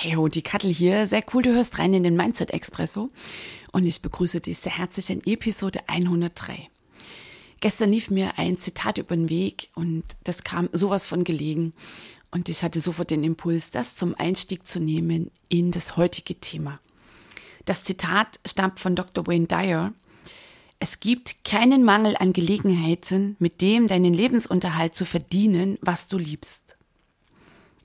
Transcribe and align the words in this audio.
Hey 0.00 0.12
ho, 0.12 0.28
die 0.28 0.42
Kattel 0.42 0.72
hier. 0.72 1.08
Sehr 1.08 1.24
cool, 1.34 1.42
du 1.42 1.52
hörst 1.52 1.80
rein 1.80 1.92
in 1.92 2.04
den 2.04 2.14
Mindset 2.14 2.52
Expresso. 2.52 3.10
Und 3.72 3.84
ich 3.84 4.00
begrüße 4.00 4.40
dich 4.40 4.58
sehr 4.58 4.78
herzlich 4.78 5.10
in 5.10 5.26
Episode 5.26 5.80
103. 5.88 6.68
Gestern 7.58 7.90
lief 7.90 8.08
mir 8.08 8.38
ein 8.38 8.58
Zitat 8.58 8.98
über 8.98 9.16
den 9.16 9.28
Weg 9.28 9.70
und 9.74 10.04
das 10.22 10.44
kam 10.44 10.68
sowas 10.70 11.04
von 11.04 11.24
gelegen. 11.24 11.72
Und 12.30 12.48
ich 12.48 12.62
hatte 12.62 12.80
sofort 12.80 13.10
den 13.10 13.24
Impuls, 13.24 13.72
das 13.72 13.96
zum 13.96 14.14
Einstieg 14.14 14.68
zu 14.68 14.78
nehmen 14.78 15.32
in 15.48 15.72
das 15.72 15.96
heutige 15.96 16.36
Thema. 16.36 16.78
Das 17.64 17.82
Zitat 17.82 18.38
stammt 18.46 18.78
von 18.78 18.94
Dr. 18.94 19.26
Wayne 19.26 19.48
Dyer. 19.48 19.92
Es 20.78 21.00
gibt 21.00 21.42
keinen 21.42 21.82
Mangel 21.84 22.16
an 22.16 22.32
Gelegenheiten, 22.32 23.34
mit 23.40 23.60
dem 23.62 23.88
deinen 23.88 24.14
Lebensunterhalt 24.14 24.94
zu 24.94 25.04
verdienen, 25.04 25.76
was 25.80 26.06
du 26.06 26.18
liebst. 26.18 26.77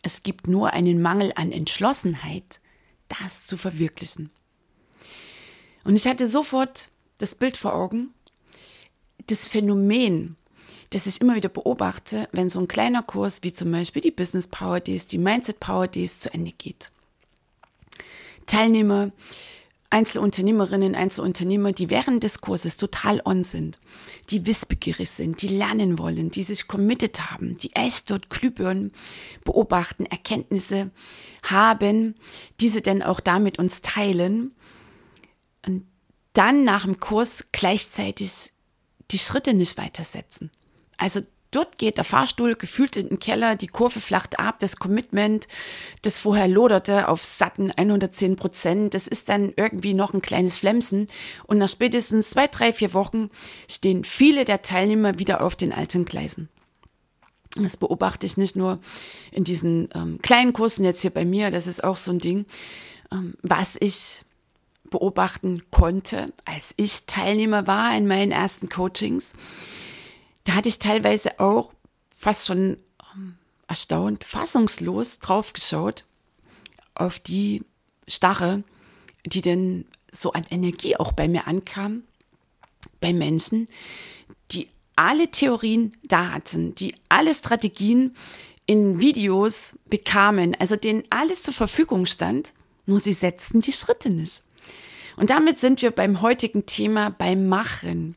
Es 0.03 0.21
gibt 0.21 0.47
nur 0.47 0.73
einen 0.73 1.01
Mangel 1.01 1.31
an 1.35 1.51
Entschlossenheit, 1.51 2.59
das 3.07 3.47
zu 3.47 3.57
verwirklichen. 3.57 4.29
Und 5.83 5.95
ich 5.95 6.05
hatte 6.05 6.27
sofort 6.27 6.89
das 7.17 7.35
Bild 7.35 7.57
vor 7.57 7.73
Augen, 7.73 8.13
das 9.27 9.47
Phänomen, 9.47 10.35
das 10.89 11.07
ich 11.07 11.21
immer 11.21 11.35
wieder 11.35 11.49
beobachte, 11.49 12.27
wenn 12.33 12.49
so 12.49 12.59
ein 12.59 12.67
kleiner 12.67 13.01
Kurs 13.01 13.43
wie 13.43 13.53
zum 13.53 13.71
Beispiel 13.71 14.01
die 14.01 14.11
Business 14.11 14.47
Power 14.47 14.79
Days, 14.79 15.07
die 15.07 15.17
Mindset 15.17 15.59
Power 15.59 15.87
Days 15.87 16.19
zu 16.19 16.33
Ende 16.33 16.51
geht. 16.51 16.91
Teilnehmer 18.45 19.11
Einzelunternehmerinnen, 19.93 20.95
Einzelunternehmer, 20.95 21.71
die 21.71 21.91
während 21.91 22.23
des 22.23 22.41
Kurses 22.41 22.77
total 22.77 23.21
on 23.25 23.43
sind, 23.43 23.79
die 24.31 24.47
wissbegierig 24.47 25.11
sind, 25.11 25.43
die 25.43 25.49
lernen 25.49 25.99
wollen, 25.99 26.31
die 26.31 26.41
sich 26.41 26.67
committed 26.67 27.29
haben, 27.29 27.57
die 27.57 27.75
echt 27.75 28.09
dort 28.09 28.31
Glühbirnen 28.31 28.91
beobachten, 29.43 30.07
Erkenntnisse 30.07 30.89
haben, 31.43 32.15
diese 32.59 32.81
dann 32.81 33.03
auch 33.03 33.19
damit 33.19 33.59
uns 33.59 33.81
teilen 33.81 34.55
und 35.63 35.85
dann 36.33 36.63
nach 36.63 36.85
dem 36.85 36.99
Kurs 36.99 37.49
gleichzeitig 37.51 38.51
die 39.11 39.19
Schritte 39.19 39.53
nicht 39.53 39.77
weitersetzen. 39.77 40.49
Also 40.97 41.21
Dort 41.53 41.77
geht 41.77 41.97
der 41.97 42.03
Fahrstuhl 42.03 42.55
gefühlt 42.55 42.97
in 42.97 43.09
den 43.09 43.19
Keller, 43.19 43.55
die 43.55 43.67
Kurve 43.67 43.99
flacht 43.99 44.39
ab, 44.39 44.59
das 44.59 44.77
Commitment, 44.77 45.47
das 46.01 46.17
vorher 46.17 46.47
loderte 46.47 47.07
auf 47.07 47.23
satten 47.23 47.69
110 47.71 48.35
Prozent, 48.35 48.95
das 48.95 49.07
ist 49.07 49.29
dann 49.29 49.53
irgendwie 49.55 49.93
noch 49.93 50.15
ein 50.15 50.21
kleines 50.21 50.57
Flemsen 50.57 51.07
und 51.45 51.59
nach 51.59 51.69
spätestens 51.69 52.31
zwei, 52.31 52.47
drei, 52.47 52.73
vier 52.73 52.93
Wochen 52.95 53.29
stehen 53.69 54.03
viele 54.03 54.45
der 54.45 54.63
Teilnehmer 54.63 55.19
wieder 55.19 55.41
auf 55.41 55.55
den 55.55 55.71
alten 55.71 56.05
Gleisen. 56.05 56.49
Das 57.55 57.77
beobachte 57.77 58.25
ich 58.25 58.35
nicht 58.35 58.55
nur 58.55 58.79
in 59.31 59.43
diesen 59.43 59.89
ähm, 59.93 60.19
kleinen 60.23 60.53
Kursen 60.53 60.83
jetzt 60.83 61.01
hier 61.01 61.11
bei 61.11 61.23
mir, 61.23 61.51
das 61.51 61.67
ist 61.67 61.83
auch 61.83 61.97
so 61.97 62.11
ein 62.11 62.17
Ding, 62.17 62.47
ähm, 63.11 63.35
was 63.43 63.77
ich 63.79 64.23
beobachten 64.89 65.61
konnte, 65.69 66.25
als 66.45 66.73
ich 66.77 67.05
Teilnehmer 67.05 67.67
war 67.67 67.95
in 67.95 68.07
meinen 68.07 68.31
ersten 68.31 68.69
Coachings 68.69 69.33
da 70.45 70.55
hatte 70.55 70.69
ich 70.69 70.79
teilweise 70.79 71.39
auch 71.39 71.73
fast 72.15 72.47
schon 72.47 72.77
ähm, 73.15 73.35
erstaunt, 73.67 74.23
fassungslos 74.23 75.19
drauf 75.19 75.53
geschaut 75.53 76.05
auf 76.95 77.19
die 77.19 77.63
Starre, 78.07 78.63
die 79.25 79.41
denn 79.41 79.85
so 80.11 80.33
an 80.33 80.45
Energie 80.49 80.95
auch 80.95 81.11
bei 81.11 81.27
mir 81.27 81.47
ankam, 81.47 82.03
bei 82.99 83.13
Menschen, 83.13 83.67
die 84.51 84.67
alle 84.95 85.29
Theorien 85.31 85.95
da 86.03 86.31
hatten, 86.31 86.75
die 86.75 86.95
alle 87.09 87.33
Strategien 87.33 88.15
in 88.65 89.01
Videos 89.01 89.77
bekamen, 89.85 90.55
also 90.55 90.75
denen 90.75 91.03
alles 91.09 91.43
zur 91.43 91.53
Verfügung 91.53 92.05
stand, 92.05 92.53
nur 92.85 92.99
sie 92.99 93.13
setzten 93.13 93.61
die 93.61 93.73
Schritte 93.73 94.09
nicht. 94.09 94.43
Und 95.15 95.29
damit 95.29 95.59
sind 95.59 95.81
wir 95.81 95.91
beim 95.91 96.21
heutigen 96.21 96.65
Thema 96.65 97.09
beim 97.09 97.47
Machen. 97.47 98.15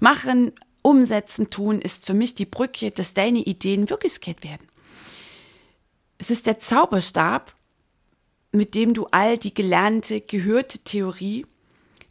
Machen 0.00 0.52
Umsetzen 0.82 1.48
tun 1.48 1.80
ist 1.80 2.06
für 2.06 2.14
mich 2.14 2.34
die 2.34 2.44
Brücke, 2.44 2.90
dass 2.90 3.14
deine 3.14 3.38
Ideen 3.38 3.88
Wirklichkeit 3.88 4.42
werden. 4.42 4.66
Es 6.18 6.30
ist 6.30 6.46
der 6.46 6.58
Zauberstab, 6.58 7.54
mit 8.52 8.74
dem 8.74 8.92
du 8.92 9.06
all 9.06 9.38
die 9.38 9.54
gelernte, 9.54 10.20
gehörte 10.20 10.80
Theorie 10.80 11.46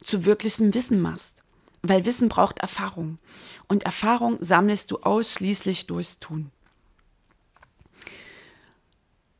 zu 0.02 0.24
wirklichem 0.24 0.74
Wissen 0.74 1.00
machst. 1.00 1.42
Weil 1.82 2.04
Wissen 2.04 2.28
braucht 2.28 2.58
Erfahrung. 2.58 3.18
Und 3.68 3.84
Erfahrung 3.84 4.38
sammelst 4.40 4.90
du 4.90 4.98
ausschließlich 4.98 5.86
durchs 5.86 6.18
Tun. 6.18 6.50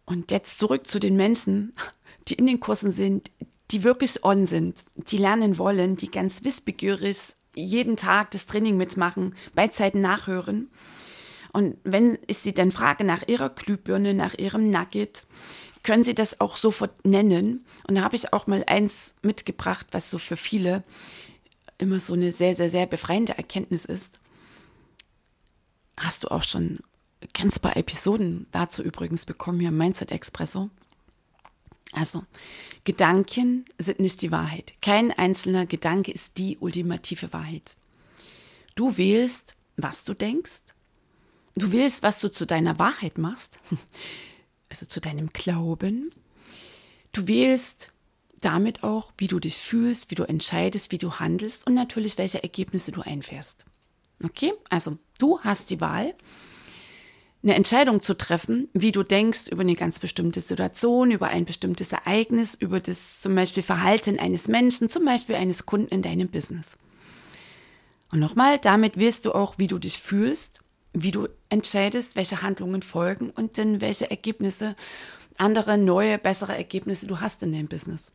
Und 0.04 0.30
jetzt 0.30 0.58
zurück 0.58 0.86
zu 0.86 0.98
den 0.98 1.16
Menschen, 1.16 1.72
die 2.28 2.34
in 2.34 2.46
den 2.46 2.60
Kursen 2.60 2.92
sind, 2.92 3.30
die 3.70 3.82
wirklich 3.82 4.24
on 4.24 4.46
sind, 4.46 4.84
die 4.96 5.18
lernen 5.18 5.58
wollen, 5.58 5.96
die 5.96 6.10
ganz 6.10 6.44
wissbegierig 6.44 7.34
jeden 7.54 7.96
Tag 7.96 8.30
das 8.30 8.46
Training 8.46 8.76
mitmachen, 8.76 9.34
bei 9.54 9.68
Zeiten 9.68 10.00
nachhören. 10.00 10.70
Und 11.52 11.76
wenn 11.84 12.18
ich 12.26 12.38
Sie 12.38 12.54
dann 12.54 12.70
frage 12.70 13.04
nach 13.04 13.28
Ihrer 13.28 13.50
Glühbirne, 13.50 14.14
nach 14.14 14.34
Ihrem 14.34 14.70
Nugget, 14.70 15.24
können 15.82 16.04
Sie 16.04 16.14
das 16.14 16.40
auch 16.40 16.56
sofort 16.56 17.04
nennen. 17.04 17.64
Und 17.86 17.96
da 17.96 18.02
habe 18.02 18.16
ich 18.16 18.32
auch 18.32 18.46
mal 18.46 18.64
eins 18.66 19.16
mitgebracht, 19.22 19.86
was 19.92 20.10
so 20.10 20.18
für 20.18 20.36
viele 20.36 20.82
immer 21.78 22.00
so 22.00 22.14
eine 22.14 22.32
sehr, 22.32 22.54
sehr, 22.54 22.70
sehr 22.70 22.86
befreiende 22.86 23.36
Erkenntnis 23.36 23.84
ist. 23.84 24.10
Hast 25.96 26.24
du 26.24 26.28
auch 26.28 26.42
schon 26.42 26.78
ganz 27.34 27.58
paar 27.58 27.76
Episoden 27.76 28.46
dazu 28.52 28.82
übrigens 28.82 29.26
bekommen 29.26 29.60
hier 29.60 29.68
im 29.68 29.76
Mindset 29.76 30.10
Expresso. 30.12 30.70
Also, 31.92 32.24
Gedanken 32.84 33.64
sind 33.78 34.00
nicht 34.00 34.22
die 34.22 34.30
Wahrheit. 34.30 34.72
Kein 34.80 35.10
einzelner 35.10 35.66
Gedanke 35.66 36.12
ist 36.12 36.38
die 36.38 36.56
ultimative 36.58 37.32
Wahrheit. 37.32 37.76
Du 38.74 38.96
wählst, 38.96 39.54
was 39.76 40.04
du 40.04 40.14
denkst. 40.14 40.62
Du 41.54 41.70
wählst, 41.72 42.02
was 42.02 42.20
du 42.20 42.30
zu 42.30 42.46
deiner 42.46 42.78
Wahrheit 42.78 43.18
machst, 43.18 43.58
also 44.70 44.86
zu 44.86 45.00
deinem 45.00 45.28
Glauben. 45.28 46.10
Du 47.12 47.28
wählst 47.28 47.92
damit 48.40 48.82
auch, 48.82 49.12
wie 49.18 49.28
du 49.28 49.38
dich 49.38 49.56
fühlst, 49.56 50.10
wie 50.10 50.14
du 50.14 50.24
entscheidest, 50.24 50.92
wie 50.92 50.98
du 50.98 51.14
handelst 51.14 51.66
und 51.66 51.74
natürlich, 51.74 52.18
welche 52.18 52.42
Ergebnisse 52.42 52.90
du 52.90 53.02
einfährst. 53.02 53.64
Okay, 54.24 54.52
also 54.70 54.98
du 55.18 55.40
hast 55.40 55.70
die 55.70 55.80
Wahl 55.80 56.14
eine 57.42 57.54
Entscheidung 57.54 58.00
zu 58.00 58.16
treffen, 58.16 58.68
wie 58.72 58.92
du 58.92 59.02
denkst 59.02 59.48
über 59.50 59.62
eine 59.62 59.74
ganz 59.74 59.98
bestimmte 59.98 60.40
Situation, 60.40 61.10
über 61.10 61.28
ein 61.28 61.44
bestimmtes 61.44 61.90
Ereignis, 61.90 62.54
über 62.54 62.80
das 62.80 63.20
zum 63.20 63.34
Beispiel 63.34 63.64
Verhalten 63.64 64.18
eines 64.18 64.46
Menschen, 64.46 64.88
zum 64.88 65.04
Beispiel 65.04 65.34
eines 65.34 65.66
Kunden 65.66 65.88
in 65.88 66.02
deinem 66.02 66.28
Business. 66.28 66.78
Und 68.12 68.20
nochmal, 68.20 68.58
damit 68.58 68.96
wirst 68.96 69.26
du 69.26 69.32
auch, 69.32 69.58
wie 69.58 69.66
du 69.66 69.78
dich 69.78 69.98
fühlst, 69.98 70.60
wie 70.92 71.10
du 71.10 71.28
entscheidest, 71.48 72.14
welche 72.14 72.42
Handlungen 72.42 72.82
folgen 72.82 73.30
und 73.30 73.58
dann 73.58 73.80
welche 73.80 74.10
Ergebnisse, 74.10 74.76
andere, 75.38 75.78
neue, 75.78 76.18
bessere 76.18 76.56
Ergebnisse 76.56 77.06
du 77.06 77.20
hast 77.20 77.42
in 77.42 77.52
deinem 77.52 77.68
Business. 77.68 78.12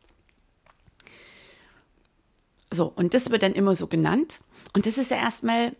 So, 2.70 2.92
und 2.94 3.12
das 3.12 3.30
wird 3.30 3.42
dann 3.42 3.54
immer 3.54 3.74
so 3.74 3.88
genannt. 3.88 4.40
Und 4.72 4.86
das 4.86 4.98
ist 4.98 5.10
ja 5.10 5.16
erstmal 5.16 5.74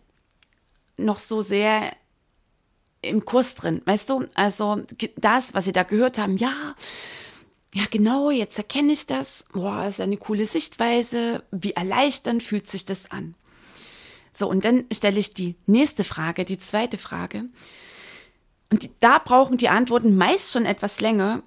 noch 0.97 1.17
so 1.17 1.41
sehr 1.41 1.93
im 3.01 3.25
Kurs 3.25 3.55
drin, 3.55 3.81
weißt 3.85 4.09
du? 4.09 4.25
Also 4.33 4.83
das, 5.17 5.53
was 5.53 5.65
sie 5.65 5.71
da 5.71 5.83
gehört 5.83 6.17
haben, 6.17 6.37
ja, 6.37 6.75
ja 7.73 7.83
genau, 7.89 8.29
jetzt 8.29 8.57
erkenne 8.57 8.91
ich 8.91 9.05
das. 9.05 9.45
Boah, 9.53 9.85
ist 9.87 10.01
eine 10.01 10.17
coole 10.17 10.45
Sichtweise. 10.45 11.43
Wie 11.51 11.73
erleichternd 11.73 12.43
fühlt 12.43 12.69
sich 12.69 12.85
das 12.85 13.11
an? 13.11 13.35
So, 14.33 14.49
und 14.49 14.65
dann 14.65 14.85
stelle 14.91 15.19
ich 15.19 15.33
die 15.33 15.55
nächste 15.65 16.03
Frage, 16.03 16.45
die 16.45 16.59
zweite 16.59 16.97
Frage. 16.97 17.45
Und 18.71 18.83
die, 18.83 18.91
da 18.99 19.17
brauchen 19.19 19.57
die 19.57 19.69
Antworten 19.69 20.15
meist 20.15 20.53
schon 20.53 20.65
etwas 20.65 21.01
länger. 21.01 21.43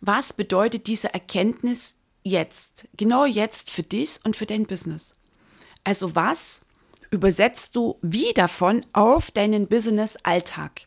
Was 0.00 0.32
bedeutet 0.32 0.86
diese 0.86 1.12
Erkenntnis 1.12 1.96
jetzt? 2.22 2.88
Genau 2.96 3.24
jetzt 3.24 3.70
für 3.70 3.82
dich 3.82 4.20
und 4.24 4.36
für 4.36 4.46
dein 4.46 4.66
Business. 4.66 5.14
Also 5.82 6.14
was 6.14 6.62
übersetzt 7.10 7.74
du 7.74 7.98
wie 8.02 8.32
davon 8.32 8.86
auf 8.92 9.30
deinen 9.30 9.66
Business-Alltag. 9.66 10.86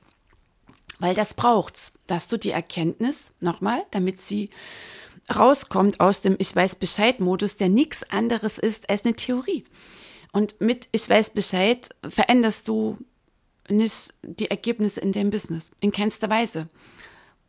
Weil 1.03 1.15
das 1.15 1.33
braucht's, 1.33 1.99
dass 2.07 2.29
du 2.29 2.37
die 2.37 2.51
Erkenntnis, 2.51 3.33
nochmal, 3.41 3.83
damit 3.91 4.21
sie 4.21 4.49
rauskommt 5.35 5.99
aus 5.99 6.21
dem 6.21 6.37
Ich 6.39 6.55
weiß 6.55 6.75
Bescheid-Modus, 6.75 7.57
der 7.57 7.67
nichts 7.67 8.09
anderes 8.09 8.57
ist 8.57 8.89
als 8.89 9.03
eine 9.03 9.13
Theorie. 9.13 9.65
Und 10.31 10.61
mit 10.61 10.87
Ich 10.93 11.09
weiß 11.09 11.31
Bescheid 11.31 11.89
veränderst 12.07 12.69
du 12.69 12.97
nicht 13.67 14.13
die 14.21 14.49
Ergebnisse 14.49 15.01
in 15.01 15.11
deinem 15.11 15.29
Business. 15.29 15.71
In 15.81 15.91
keinster 15.91 16.29
Weise. 16.29 16.69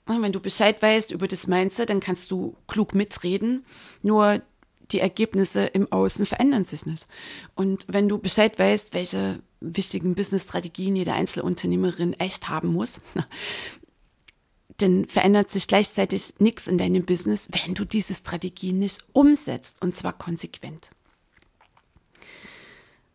Wenn 0.07 0.33
du 0.33 0.41
Bescheid 0.41 0.83
weißt 0.83 1.13
über 1.13 1.29
das 1.29 1.47
Mindset, 1.47 1.91
dann 1.91 2.01
kannst 2.01 2.33
du 2.33 2.57
klug 2.67 2.93
mitreden. 2.93 3.65
Nur 4.03 4.43
die 4.91 4.99
Ergebnisse 4.99 5.67
im 5.67 5.93
Außen 5.93 6.27
verändern 6.27 6.65
sich 6.65 6.87
nicht. 6.87 7.07
Und 7.55 7.85
wenn 7.87 8.09
du 8.09 8.19
Bescheid 8.19 8.59
weißt, 8.59 8.95
welche 8.95 9.39
wichtigen 9.65 10.15
Business-Strategien 10.15 10.97
jede 10.97 11.13
Einzelunternehmerin 11.13 12.15
echt 12.15 12.49
haben 12.49 12.73
muss, 12.73 13.01
dann 14.79 15.07
verändert 15.07 15.51
sich 15.51 15.69
gleichzeitig 15.69 16.35
nichts 16.39 16.67
in 16.67 16.79
deinem 16.79 17.05
Business, 17.05 17.49
wenn 17.53 17.75
du 17.75 17.85
diese 17.85 18.15
Strategien 18.15 18.79
nicht 18.79 19.05
umsetzt 19.13 19.81
und 19.83 19.95
zwar 19.95 20.13
konsequent. 20.13 20.91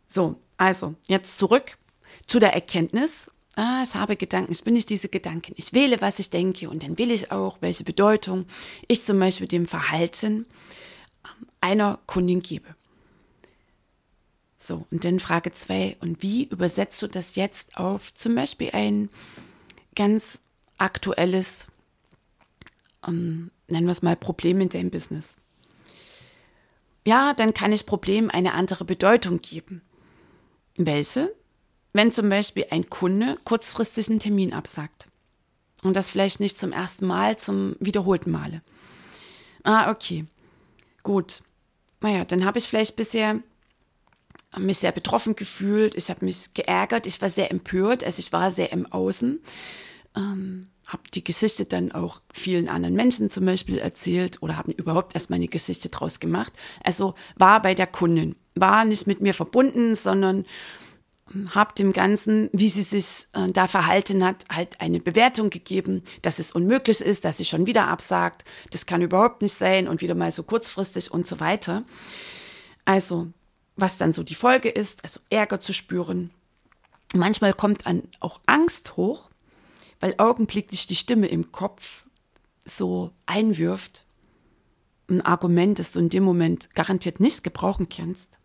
So, 0.07 0.37
also 0.57 0.95
jetzt 1.07 1.37
zurück 1.37 1.77
zu 2.25 2.39
der 2.39 2.53
Erkenntnis. 2.53 3.29
Ah, 3.55 3.83
ich 3.83 3.93
habe 3.95 4.15
Gedanken, 4.15 4.51
ich 4.51 4.63
bin 4.63 4.73
nicht 4.73 4.89
diese 4.89 5.09
Gedanken. 5.09 5.53
Ich 5.57 5.73
wähle, 5.73 5.99
was 6.01 6.19
ich 6.19 6.29
denke 6.29 6.69
und 6.69 6.83
dann 6.83 6.97
will 6.97 7.11
ich 7.11 7.31
auch, 7.31 7.57
welche 7.61 7.83
Bedeutung 7.83 8.45
ich 8.87 9.03
zum 9.03 9.19
Beispiel 9.19 9.47
dem 9.47 9.67
Verhalten 9.67 10.45
einer 11.61 11.99
Kundin 12.05 12.41
gebe. 12.41 12.75
So, 14.61 14.85
und 14.91 15.05
dann 15.05 15.21
Frage 15.21 15.53
zwei 15.53 15.95
und 16.01 16.21
wie 16.21 16.43
übersetzt 16.43 17.01
du 17.01 17.07
das 17.07 17.35
jetzt 17.35 17.77
auf 17.77 18.13
zum 18.13 18.35
Beispiel 18.35 18.71
ein 18.73 19.09
ganz 19.95 20.41
aktuelles, 20.77 21.67
ähm, 23.07 23.51
nennen 23.69 23.87
wir 23.87 23.93
es 23.93 24.01
mal, 24.01 24.17
Problem 24.17 24.59
in 24.59 24.67
deinem 24.67 24.91
Business? 24.91 25.37
Ja, 27.07 27.33
dann 27.33 27.53
kann 27.53 27.71
ich 27.71 27.85
Problem 27.85 28.29
eine 28.29 28.53
andere 28.53 28.83
Bedeutung 28.83 29.39
geben. 29.41 29.81
Welche? 30.75 31.33
Wenn 31.93 32.11
zum 32.11 32.27
Beispiel 32.27 32.65
ein 32.69 32.89
Kunde 32.89 33.37
kurzfristig 33.45 34.09
einen 34.09 34.19
Termin 34.19 34.53
absagt. 34.53 35.07
Und 35.83 35.95
das 35.95 36.09
vielleicht 36.09 36.41
nicht 36.41 36.59
zum 36.59 36.73
ersten 36.73 37.07
Mal, 37.07 37.37
zum 37.37 37.77
wiederholten 37.79 38.29
Male. 38.29 38.61
Ah, 39.63 39.89
okay. 39.89 40.25
Gut. 41.03 41.41
Naja, 42.01 42.25
dann 42.25 42.43
habe 42.43 42.59
ich 42.59 42.67
vielleicht 42.67 42.97
bisher 42.97 43.39
mich 44.57 44.79
sehr 44.79 44.91
betroffen 44.91 45.35
gefühlt. 45.35 45.95
Ich 45.95 46.09
habe 46.09 46.25
mich 46.25 46.53
geärgert. 46.53 47.05
Ich 47.05 47.21
war 47.21 47.29
sehr 47.29 47.51
empört. 47.51 48.03
Also 48.03 48.19
ich 48.19 48.31
war 48.33 48.51
sehr 48.51 48.71
im 48.71 48.85
Außen. 48.91 49.41
Ähm, 50.15 50.69
habe 50.87 51.03
die 51.13 51.23
Geschichte 51.23 51.65
dann 51.65 51.91
auch 51.91 52.21
vielen 52.33 52.67
anderen 52.67 52.95
Menschen 52.95 53.29
zum 53.29 53.45
Beispiel 53.45 53.77
erzählt 53.77 54.41
oder 54.41 54.57
habe 54.57 54.71
überhaupt 54.71 55.13
erst 55.13 55.29
meine 55.29 55.47
Geschichte 55.47 55.89
draus 55.89 56.19
gemacht. 56.19 56.51
Also 56.83 57.13
war 57.35 57.61
bei 57.61 57.75
der 57.75 57.85
Kundin, 57.85 58.35
war 58.55 58.85
nicht 58.85 59.05
mit 59.05 59.21
mir 59.21 59.35
verbunden, 59.35 59.93
sondern 59.93 60.45
habe 61.53 61.75
dem 61.75 61.93
Ganzen, 61.93 62.49
wie 62.53 62.69
sie 62.69 62.81
sich 62.81 63.27
äh, 63.33 63.51
da 63.51 63.67
verhalten 63.67 64.25
hat, 64.25 64.45
halt 64.51 64.81
eine 64.81 64.99
Bewertung 64.99 65.49
gegeben, 65.49 66.01
dass 66.21 66.39
es 66.39 66.51
unmöglich 66.51 67.01
ist, 67.01 67.25
dass 67.25 67.37
sie 67.37 67.45
schon 67.45 67.67
wieder 67.67 67.87
absagt, 67.87 68.45
das 68.71 68.85
kann 68.85 69.01
überhaupt 69.01 69.41
nicht 69.41 69.53
sein 69.53 69.87
und 69.87 70.01
wieder 70.01 70.15
mal 70.15 70.31
so 70.31 70.43
kurzfristig 70.43 71.11
und 71.11 71.27
so 71.27 71.39
weiter. 71.39 71.83
Also, 72.85 73.27
was 73.81 73.97
dann 73.97 74.13
so 74.13 74.23
die 74.23 74.35
Folge 74.35 74.69
ist, 74.69 75.03
also 75.03 75.19
Ärger 75.29 75.59
zu 75.59 75.73
spüren. 75.73 76.31
Manchmal 77.13 77.53
kommt 77.53 77.85
dann 77.85 78.03
auch 78.19 78.39
Angst 78.45 78.95
hoch, 78.97 79.29
weil 79.99 80.15
augenblicklich 80.17 80.87
die 80.87 80.95
Stimme 80.95 81.27
im 81.27 81.51
Kopf 81.51 82.05
so 82.65 83.11
einwirft, 83.25 84.05
ein 85.09 85.21
Argument, 85.21 85.79
das 85.79 85.91
du 85.91 85.99
in 85.99 86.09
dem 86.09 86.23
Moment 86.23 86.73
garantiert 86.75 87.19
nicht 87.19 87.43
gebrauchen 87.43 87.89
kannst 87.89 88.39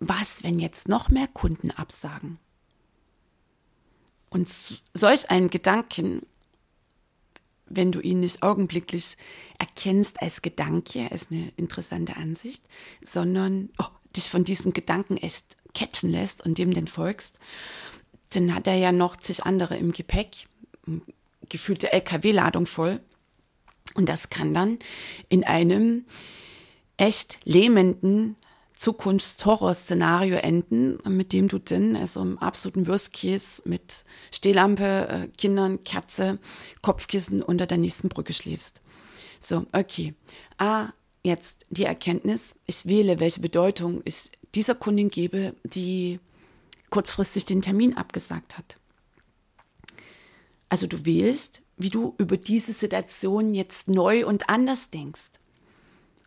was, 0.00 0.42
wenn 0.42 0.58
jetzt 0.58 0.88
noch 0.88 1.10
mehr 1.10 1.28
Kunden 1.28 1.70
absagen? 1.70 2.38
Und 4.30 4.48
solch 4.94 5.30
einen 5.30 5.50
Gedanken, 5.50 6.22
wenn 7.66 7.92
du 7.92 8.00
ihn 8.00 8.20
nicht 8.20 8.42
augenblicklich 8.42 9.16
erkennst 9.58 10.20
als 10.22 10.42
Gedanke, 10.42 11.10
als 11.10 11.30
eine 11.30 11.52
interessante 11.56 12.16
Ansicht, 12.16 12.64
sondern 13.04 13.70
oh, 13.78 13.86
dich 14.16 14.30
von 14.30 14.44
diesem 14.44 14.72
Gedanken 14.72 15.16
echt 15.16 15.56
catchen 15.74 16.10
lässt 16.10 16.44
und 16.44 16.58
dem 16.58 16.74
dann 16.74 16.86
folgst, 16.86 17.38
dann 18.30 18.54
hat 18.54 18.66
er 18.66 18.74
ja 18.74 18.92
noch 18.92 19.16
zig 19.16 19.44
andere 19.44 19.76
im 19.76 19.92
Gepäck, 19.92 20.46
gefühlte 21.48 21.92
LKW-Ladung 21.92 22.66
voll. 22.66 23.00
Und 23.94 24.08
das 24.08 24.30
kann 24.30 24.54
dann 24.54 24.78
in 25.28 25.42
einem 25.44 26.04
echt 26.96 27.38
lähmenden 27.44 28.36
Zukunftshorrorszenario 28.80 30.36
enden, 30.36 30.98
mit 31.06 31.32
dem 31.32 31.48
du 31.48 31.58
dann, 31.58 31.96
also 31.96 32.22
im 32.22 32.38
absoluten 32.38 32.86
Worst 32.86 33.12
mit 33.66 34.04
Stehlampe, 34.30 35.08
äh, 35.08 35.28
Kindern, 35.36 35.84
Katze, 35.84 36.38
Kopfkissen 36.80 37.42
unter 37.42 37.66
der 37.66 37.78
nächsten 37.78 38.08
Brücke 38.08 38.32
schläfst. 38.32 38.80
So, 39.38 39.66
okay. 39.72 40.14
Ah, 40.56 40.90
jetzt 41.22 41.66
die 41.70 41.84
Erkenntnis, 41.84 42.56
ich 42.66 42.86
wähle, 42.86 43.20
welche 43.20 43.40
Bedeutung 43.40 44.02
ich 44.04 44.30
dieser 44.54 44.74
Kundin 44.74 45.10
gebe, 45.10 45.54
die 45.64 46.18
kurzfristig 46.90 47.44
den 47.44 47.62
Termin 47.62 47.96
abgesagt 47.96 48.58
hat. 48.58 48.76
Also 50.68 50.86
du 50.86 51.04
wählst, 51.04 51.62
wie 51.76 51.90
du 51.90 52.14
über 52.18 52.36
diese 52.36 52.72
Situation 52.72 53.54
jetzt 53.54 53.88
neu 53.88 54.26
und 54.26 54.48
anders 54.48 54.90
denkst. 54.90 55.30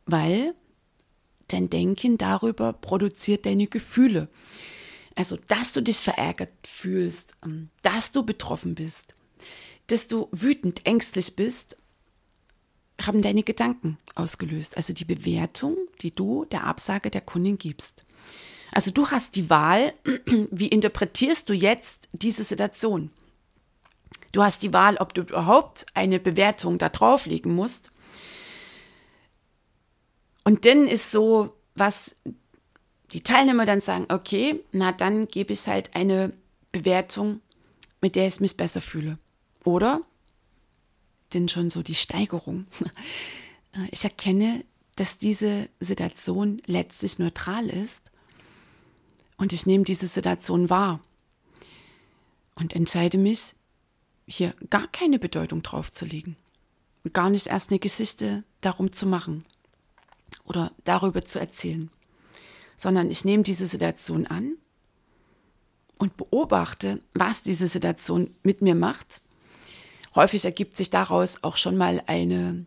Weil 0.06 0.54
Dein 1.54 1.70
Denken 1.70 2.18
darüber 2.18 2.74
produziert 2.74 3.46
deine 3.46 3.68
Gefühle. 3.68 4.28
Also, 5.16 5.38
dass 5.48 5.74
du 5.74 5.82
dich 5.82 5.98
verärgert 5.98 6.50
fühlst, 6.66 7.36
ähm, 7.46 7.70
dass 7.84 8.12
du 8.12 8.24
betroffen 8.24 8.74
bist, 8.74 9.14
dass 9.86 10.08
du 10.08 10.30
wütend, 10.32 10.86
ängstlich 10.88 11.36
bist, 11.36 11.78
haben 13.02 13.22
deine 13.22 13.44
Gedanken 13.44 13.98
ausgelöst. 14.16 14.78
Also 14.78 14.94
die 14.94 15.06
Bewertung, 15.06 15.78
die 16.02 16.12
du 16.12 16.46
der 16.46 16.66
Absage 16.66 17.10
der 17.10 17.22
Kundin 17.22 17.58
gibst. 17.58 18.06
Also 18.72 18.92
du 18.92 19.08
hast 19.08 19.36
die 19.36 19.50
Wahl, 19.50 19.94
wie 20.52 20.68
interpretierst 20.68 21.50
du 21.50 21.54
jetzt 21.54 22.10
diese 22.12 22.44
Situation? 22.44 23.12
Du 24.32 24.42
hast 24.42 24.64
die 24.64 24.74
Wahl, 24.74 24.98
ob 24.98 25.14
du 25.14 25.22
überhaupt 25.22 25.86
eine 25.94 26.20
Bewertung 26.20 26.78
da 26.78 26.90
drauflegen 26.90 27.54
musst 27.54 27.92
und 30.44 30.66
dann 30.66 30.88
ist 30.88 31.12
so, 31.12 31.56
was 31.76 32.16
die 33.12 33.22
Teilnehmer 33.22 33.66
dann 33.66 33.82
sagen, 33.82 34.08
okay, 34.10 34.60
na 34.72 34.92
dann 34.92 35.28
gebe 35.28 35.54
ich 35.54 35.68
halt 35.68 35.96
eine 35.96 36.34
Bewertung, 36.72 37.42
mit 38.02 38.16
der 38.16 38.28
ich 38.28 38.40
mich 38.40 38.58
besser 38.58 38.82
fühle. 38.82 39.18
Oder 39.64 40.02
denn 41.34 41.50
schon 41.50 41.70
so 41.70 41.84
die 41.84 41.96
Steigerung. 41.96 42.66
Ich 43.90 44.04
erkenne, 44.04 44.64
dass 44.96 45.18
diese 45.18 45.68
Situation 45.80 46.62
letztlich 46.68 47.18
neutral 47.18 47.72
ist 47.72 48.12
und 49.38 49.52
ich 49.52 49.66
nehme 49.66 49.84
diese 49.84 50.06
Situation 50.06 50.70
wahr 50.70 51.00
und 52.54 52.76
entscheide 52.76 53.18
mich, 53.18 53.56
hier 54.28 54.54
gar 54.70 54.88
keine 54.88 55.18
Bedeutung 55.18 55.64
drauf 55.64 55.92
zu 55.92 56.06
legen, 56.06 56.38
gar 57.14 57.32
nicht 57.32 57.48
erst 57.48 57.72
eine 57.72 57.80
Geschichte 57.80 58.44
darum 58.62 58.92
zu 58.92 59.08
machen 59.08 59.44
oder 60.46 60.72
darüber 60.84 61.26
zu 61.26 61.40
erzählen, 61.40 61.90
sondern 62.76 63.10
ich 63.10 63.26
nehme 63.26 63.44
diese 63.44 63.66
Situation 63.66 64.28
an 64.28 64.54
und 65.98 66.16
beobachte, 66.18 67.00
was 67.14 67.42
diese 67.42 67.68
Situation 67.68 68.30
mit 68.44 68.62
mir 68.62 68.76
macht. 68.76 69.22
Häufig 70.16 70.46
ergibt 70.46 70.78
sich 70.78 70.90
daraus 70.90 71.44
auch 71.44 71.58
schon 71.58 71.78
mal 71.78 72.04
eine 72.08 72.66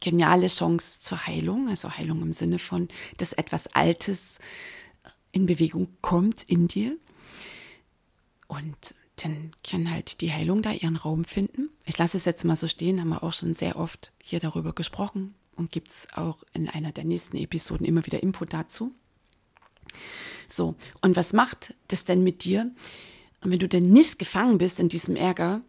geniale 0.00 0.48
Chance 0.48 1.00
zur 1.00 1.26
Heilung, 1.26 1.68
also 1.68 1.90
Heilung 1.96 2.22
im 2.22 2.32
Sinne 2.32 2.58
von, 2.58 2.88
dass 3.18 3.32
etwas 3.32 3.68
Altes 3.68 4.38
in 5.30 5.46
Bewegung 5.46 5.88
kommt 6.00 6.42
in 6.42 6.68
dir. 6.68 6.96
Und 8.48 8.94
dann 9.16 9.52
kann 9.62 9.90
halt 9.90 10.20
die 10.20 10.32
Heilung 10.32 10.62
da 10.62 10.72
ihren 10.72 10.96
Raum 10.96 11.24
finden. 11.24 11.70
Ich 11.84 11.98
lasse 11.98 12.16
es 12.16 12.24
jetzt 12.24 12.44
mal 12.44 12.56
so 12.56 12.66
stehen, 12.66 13.00
haben 13.00 13.10
wir 13.10 13.22
auch 13.22 13.32
schon 13.32 13.54
sehr 13.54 13.76
oft 13.76 14.12
hier 14.20 14.40
darüber 14.40 14.72
gesprochen, 14.72 15.34
und 15.56 15.70
gibt 15.70 15.88
es 15.88 16.08
auch 16.14 16.38
in 16.52 16.68
einer 16.68 16.92
der 16.92 17.04
nächsten 17.04 17.36
Episoden 17.36 17.86
immer 17.86 18.04
wieder 18.06 18.22
Input 18.22 18.52
dazu. 18.52 18.92
So, 20.48 20.74
und 21.00 21.16
was 21.16 21.32
macht 21.32 21.74
das 21.88 22.04
denn 22.04 22.22
mit 22.22 22.44
dir? 22.44 22.70
Wenn 23.42 23.58
du 23.58 23.68
denn 23.68 23.90
nicht 23.90 24.18
gefangen 24.18 24.58
bist 24.58 24.80
in 24.80 24.88
diesem 24.88 25.16
Ärger, 25.16 25.62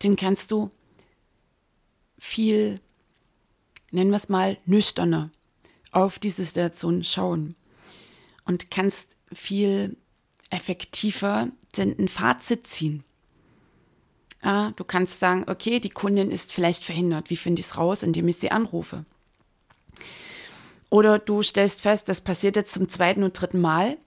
dann 0.00 0.16
kannst 0.16 0.50
du 0.50 0.70
viel, 2.18 2.80
nennen 3.90 4.10
wir 4.10 4.16
es 4.16 4.28
mal, 4.28 4.58
nüchterner 4.66 5.30
auf 5.92 6.18
diese 6.18 6.44
Situation 6.44 7.04
schauen. 7.04 7.54
und 8.44 8.70
kannst 8.70 9.16
viel 9.32 9.96
effektiver 10.50 11.48
ein 11.76 12.08
Fazit 12.08 12.66
ziehen. 12.66 13.04
Ja, 14.42 14.72
du 14.72 14.84
kannst 14.84 15.20
sagen, 15.20 15.44
okay, 15.48 15.78
die 15.78 15.90
Kundin 15.90 16.30
ist 16.30 16.52
vielleicht 16.52 16.84
verhindert. 16.84 17.30
Wie 17.30 17.36
finde 17.36 17.60
ich 17.60 17.66
es 17.66 17.76
raus, 17.76 18.02
indem 18.02 18.26
ich 18.26 18.38
sie 18.38 18.50
anrufe? 18.50 19.04
Oder 20.88 21.18
du 21.18 21.42
stellst 21.42 21.82
fest, 21.82 22.08
das 22.08 22.20
passiert 22.20 22.56
jetzt 22.56 22.72
zum 22.72 22.88
zweiten 22.88 23.22
und 23.22 23.40
dritten 23.40 23.60
Mal. 23.60 23.98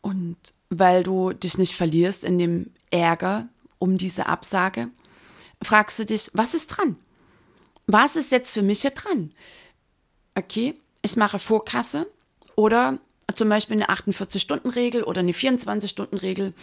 Und 0.00 0.36
weil 0.70 1.02
du 1.02 1.32
dich 1.32 1.58
nicht 1.58 1.74
verlierst 1.74 2.24
in 2.24 2.38
dem 2.38 2.70
Ärger 2.90 3.48
um 3.78 3.98
diese 3.98 4.26
Absage, 4.26 4.88
fragst 5.62 5.98
du 5.98 6.04
dich, 6.04 6.30
was 6.34 6.54
ist 6.54 6.68
dran? 6.68 6.96
Was 7.86 8.16
ist 8.16 8.32
jetzt 8.32 8.52
für 8.52 8.62
mich 8.62 8.80
hier 8.80 8.90
dran? 8.90 9.32
Okay, 10.34 10.74
ich 11.02 11.16
mache 11.16 11.38
Vorkasse 11.38 12.10
oder 12.56 12.98
zum 13.34 13.48
Beispiel 13.48 13.76
eine 13.76 13.88
48-Stunden-Regel 13.88 15.02
oder 15.04 15.20
eine 15.20 15.32
24-Stunden-Regel. 15.32 16.54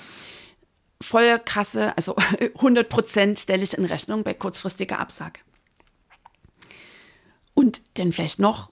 Volle 1.02 1.40
Kasse, 1.40 1.96
also 1.98 2.16
100 2.56 2.88
Prozent 2.90 3.40
stelle 3.40 3.64
ich 3.64 3.74
in 3.74 3.86
Rechnung 3.86 4.24
bei 4.24 4.34
kurzfristiger 4.34 5.00
Absage. 5.00 5.40
Und 7.54 7.82
dann 7.98 8.12
vielleicht 8.12 8.40
noch 8.40 8.72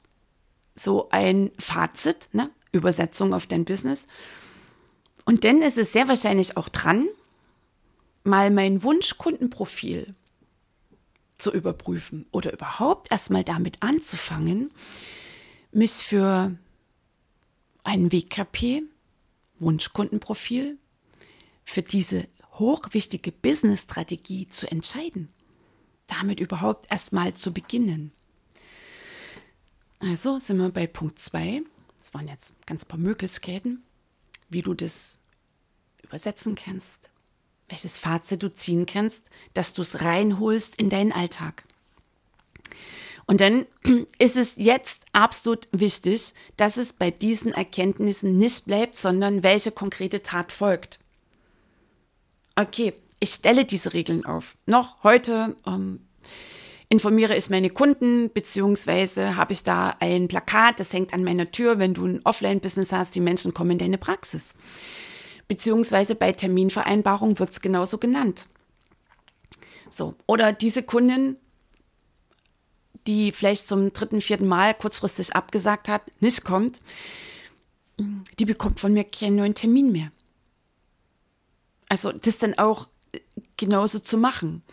so 0.76 1.10
ein 1.10 1.52
Fazit, 1.60 2.30
ne? 2.32 2.50
Übersetzung 2.72 3.34
auf 3.34 3.48
dein 3.48 3.66
Business. 3.66 4.08
Und 5.26 5.44
dann 5.44 5.62
ist 5.62 5.78
es 5.78 5.92
sehr 5.92 6.08
wahrscheinlich 6.08 6.58
auch 6.58 6.70
dran, 6.70 7.08
mal 8.24 8.52
mein 8.52 8.84
Wunschkundenprofil 8.84 10.16
zu 11.38 11.52
überprüfen 11.52 12.28
oder 12.32 12.54
überhaupt 12.54 13.12
erstmal 13.12 13.44
damit 13.44 13.82
anzufangen, 13.82 14.70
mich 15.72 15.92
für 15.92 16.56
ein 17.84 18.12
WKP, 18.12 18.84
Wunschkundenprofil, 19.60 20.78
für 21.64 21.82
diese 21.82 22.28
hochwichtige 22.54 23.32
Business-Strategie 23.32 24.48
zu 24.50 24.70
entscheiden. 24.70 25.30
Damit 26.08 26.40
überhaupt 26.40 26.92
erstmal 26.92 27.34
zu 27.34 27.54
beginnen. 27.54 28.12
Also 30.00 30.40
sind 30.40 30.58
wir 30.58 30.70
bei 30.70 30.88
Punkt 30.88 31.20
2. 31.20 31.62
Das 31.98 32.14
waren 32.14 32.28
jetzt 32.28 32.56
ganz 32.66 32.86
paar 32.86 33.00
Möglichkeiten, 33.00 33.84
wie 34.50 34.62
du 34.62 34.74
das 34.74 35.20
übersetzen 36.02 36.56
kannst, 36.56 37.11
welches 37.72 37.98
Fazit 37.98 38.44
du 38.44 38.52
ziehen 38.52 38.86
kannst, 38.86 39.24
dass 39.54 39.74
du 39.74 39.82
es 39.82 40.04
reinholst 40.04 40.76
in 40.76 40.90
deinen 40.90 41.12
Alltag. 41.12 41.64
Und 43.26 43.42
dann 43.42 43.66
ist 44.20 44.36
es 44.36 44.54
jetzt 44.58 45.02
absolut 45.14 45.68
wichtig, 45.72 46.34
dass 46.58 46.78
es 46.78 46.94
bei 46.94 47.12
diesen 47.12 47.54
Erkenntnissen 47.54 48.38
nicht 48.38 48.66
bleibt, 48.66 48.98
sondern 48.98 49.44
welche 49.44 49.72
konkrete 49.72 50.22
Tat 50.22 50.52
folgt. 50.52 51.00
Okay, 52.56 52.94
ich 53.20 53.30
stelle 53.30 53.66
diese 53.66 53.94
Regeln 53.94 54.26
auf. 54.26 54.58
Noch 54.66 55.04
heute 55.04 55.56
ähm, 55.66 56.02
informiere 56.90 57.38
ich 57.38 57.50
meine 57.50 57.70
Kunden, 57.70 58.30
beziehungsweise 58.34 59.38
habe 59.38 59.54
ich 59.54 59.64
da 59.64 59.96
ein 60.00 60.28
Plakat, 60.28 60.80
das 60.80 60.92
hängt 60.92 61.14
an 61.14 61.24
meiner 61.24 61.52
Tür, 61.52 61.80
wenn 61.80 61.94
du 61.94 62.06
ein 62.06 62.22
Offline-Business 62.26 62.92
hast, 62.92 63.16
die 63.16 63.22
Menschen 63.22 63.54
kommen 63.54 63.72
in 63.72 63.78
deine 63.78 63.98
Praxis. 63.98 64.54
Beziehungsweise 65.52 66.16
bei 66.16 66.32
Terminvereinbarung 66.32 67.38
wird 67.38 67.50
es 67.50 67.60
genauso 67.60 67.98
genannt. 67.98 68.46
So, 69.90 70.16
oder 70.26 70.54
diese 70.54 70.82
Kundin 70.82 71.36
die 73.08 73.32
vielleicht 73.32 73.68
zum 73.68 73.94
dritten, 73.94 74.22
vierten 74.22 74.48
Mal 74.48 74.74
kurzfristig 74.74 75.36
abgesagt 75.36 75.88
hat, 75.88 76.04
nicht 76.20 76.44
kommt, 76.44 76.82
die 78.40 78.46
bekommt 78.46 78.80
von 78.80 78.94
mir 78.94 79.04
keinen 79.04 79.38
neuen 79.38 79.56
Termin 79.56 79.92
mehr. 79.92 80.12
Also 81.90 82.12
das 82.12 82.38
dann 82.38 82.58
auch 82.58 82.88
genauso 83.58 84.00
zu 84.00 84.18
machen. 84.18 84.64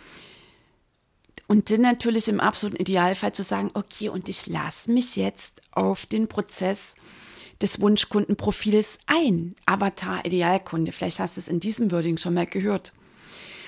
Und 1.47 1.71
dann 1.71 1.81
natürlich 1.81 2.29
im 2.29 2.41
absoluten 2.41 2.77
Idealfall 2.77 3.33
zu 3.33 3.43
sagen, 3.43 3.71
okay, 3.75 4.11
und 4.11 4.29
ich 4.29 4.47
lasse 4.47 4.93
mich 4.93 5.17
jetzt 5.17 5.61
auf 5.73 6.05
den 6.05 6.29
Prozess 6.29 6.95
des 7.63 7.81
Wunschkundenprofils 7.81 8.99
ein. 9.07 9.57
Avatar 9.67 10.25
Idealkunde. 10.25 10.93
Vielleicht 10.93 11.19
hast 11.21 11.37
du 11.37 11.41
es 11.41 11.49
in 11.49 11.61
diesem 11.61 11.91
Wording 11.91 12.17
schon 12.17 12.35
mal 12.35 12.47
gehört. 12.47 12.93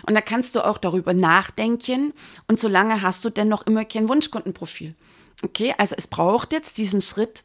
Und 0.06 0.14
da 0.14 0.20
kannst 0.20 0.54
du 0.56 0.64
auch 0.64 0.78
darüber 0.78 1.12
nachdenken 1.12 2.14
und 2.48 2.58
solange 2.58 3.02
hast 3.02 3.24
du 3.24 3.30
dennoch 3.30 3.66
immer 3.66 3.84
kein 3.84 4.08
Wunschkundenprofil. 4.08 4.94
Okay, 5.42 5.74
also 5.76 5.94
es 5.96 6.06
braucht 6.06 6.52
jetzt 6.52 6.78
diesen 6.78 7.00
Schritt 7.00 7.44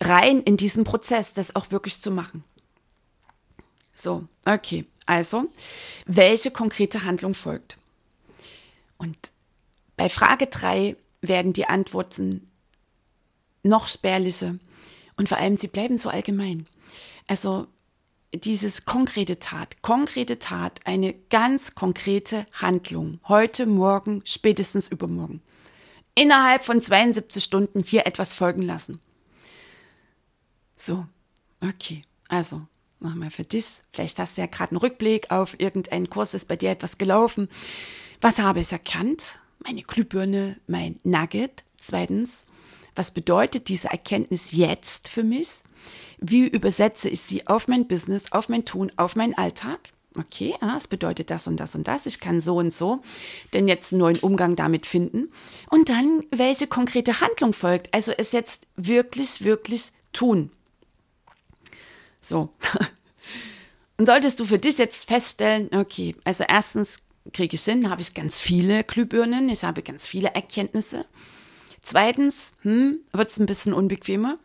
rein 0.00 0.42
in 0.42 0.56
diesen 0.56 0.84
Prozess, 0.84 1.34
das 1.34 1.56
auch 1.56 1.70
wirklich 1.70 2.00
zu 2.00 2.10
machen. 2.10 2.44
So, 3.94 4.24
okay, 4.46 4.86
also 5.06 5.50
welche 6.06 6.50
konkrete 6.50 7.04
Handlung 7.04 7.34
folgt? 7.34 7.76
Und 8.96 9.16
bei 9.96 10.08
Frage 10.08 10.46
3 10.46 10.96
werden 11.20 11.52
die 11.52 11.66
Antworten 11.66 12.48
noch 13.62 13.88
spärlicher 13.88 14.54
und 15.20 15.28
vor 15.28 15.36
allem 15.36 15.58
sie 15.58 15.68
bleiben 15.68 15.98
so 15.98 16.08
allgemein. 16.08 16.66
Also 17.26 17.66
dieses 18.32 18.86
konkrete 18.86 19.38
Tat, 19.38 19.82
konkrete 19.82 20.38
Tat, 20.38 20.80
eine 20.86 21.12
ganz 21.12 21.74
konkrete 21.74 22.46
Handlung, 22.54 23.20
heute, 23.28 23.66
morgen, 23.66 24.22
spätestens 24.24 24.88
übermorgen. 24.88 25.42
Innerhalb 26.14 26.64
von 26.64 26.80
72 26.80 27.44
Stunden 27.44 27.82
hier 27.82 28.06
etwas 28.06 28.32
folgen 28.32 28.62
lassen. 28.62 28.98
So, 30.74 31.04
okay, 31.60 32.00
also 32.28 32.62
nochmal 32.98 33.30
für 33.30 33.44
dich. 33.44 33.82
Vielleicht 33.92 34.18
hast 34.18 34.38
du 34.38 34.40
ja 34.40 34.46
gerade 34.46 34.70
einen 34.70 34.78
Rückblick 34.78 35.30
auf 35.30 35.60
irgendeinen 35.60 36.08
Kurs, 36.08 36.32
ist 36.32 36.48
bei 36.48 36.56
dir 36.56 36.70
etwas 36.70 36.96
gelaufen. 36.96 37.50
Was 38.22 38.38
habe 38.38 38.60
ich 38.60 38.72
erkannt? 38.72 39.38
Meine 39.62 39.82
Glühbirne, 39.82 40.58
mein 40.66 40.98
Nugget. 41.04 41.62
Zweitens, 41.78 42.46
was 42.94 43.10
bedeutet 43.10 43.68
diese 43.68 43.88
Erkenntnis 43.88 44.52
jetzt 44.52 45.08
für 45.08 45.24
mich? 45.24 45.62
Wie 46.18 46.46
übersetze 46.46 47.08
ich 47.08 47.20
sie 47.20 47.46
auf 47.46 47.68
mein 47.68 47.86
Business, 47.86 48.32
auf 48.32 48.48
mein 48.48 48.64
Tun, 48.64 48.92
auf 48.96 49.16
meinen 49.16 49.34
Alltag? 49.34 49.92
Okay, 50.18 50.54
ah, 50.60 50.74
es 50.76 50.88
bedeutet 50.88 51.30
das 51.30 51.46
und 51.46 51.58
das 51.58 51.74
und 51.76 51.86
das. 51.86 52.04
Ich 52.06 52.18
kann 52.18 52.40
so 52.40 52.56
und 52.56 52.74
so 52.74 53.00
denn 53.54 53.68
jetzt 53.68 53.92
einen 53.92 54.00
neuen 54.00 54.18
Umgang 54.18 54.56
damit 54.56 54.86
finden. 54.86 55.30
Und 55.68 55.88
dann, 55.88 56.24
welche 56.30 56.66
konkrete 56.66 57.20
Handlung 57.20 57.52
folgt. 57.52 57.94
Also 57.94 58.12
es 58.12 58.32
jetzt 58.32 58.66
wirklich, 58.76 59.44
wirklich 59.44 59.92
tun. 60.12 60.50
So. 62.20 62.50
Und 63.96 64.06
solltest 64.06 64.40
du 64.40 64.46
für 64.46 64.58
dich 64.58 64.78
jetzt 64.78 65.06
feststellen, 65.08 65.68
okay, 65.74 66.16
also 66.24 66.44
erstens 66.48 67.00
kriege 67.34 67.56
ich 67.56 67.60
Sinn, 67.60 67.90
habe 67.90 68.00
ich 68.00 68.14
ganz 68.14 68.40
viele 68.40 68.82
Glühbirnen, 68.82 69.50
ich 69.50 69.62
habe 69.62 69.82
ganz 69.82 70.06
viele 70.06 70.34
Erkenntnisse. 70.34 71.04
Zweitens, 71.82 72.52
hm, 72.62 73.00
wird 73.12 73.30
es 73.30 73.38
ein 73.38 73.46
bisschen 73.46 73.72
unbequemer. 73.72 74.38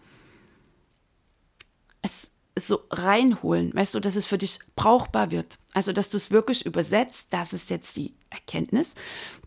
Es 2.01 2.31
so 2.57 2.83
reinholen, 2.89 3.73
weißt 3.73 3.95
du, 3.95 3.99
dass 3.99 4.15
es 4.15 4.25
für 4.25 4.37
dich 4.37 4.59
brauchbar 4.75 5.31
wird. 5.31 5.59
Also, 5.73 5.91
dass 5.91 6.09
du 6.09 6.17
es 6.17 6.31
wirklich 6.31 6.65
übersetzt, 6.65 7.27
das 7.31 7.51
ist 7.51 7.69
jetzt 7.69 7.97
die 7.97 8.13
Erkenntnis. 8.29 8.95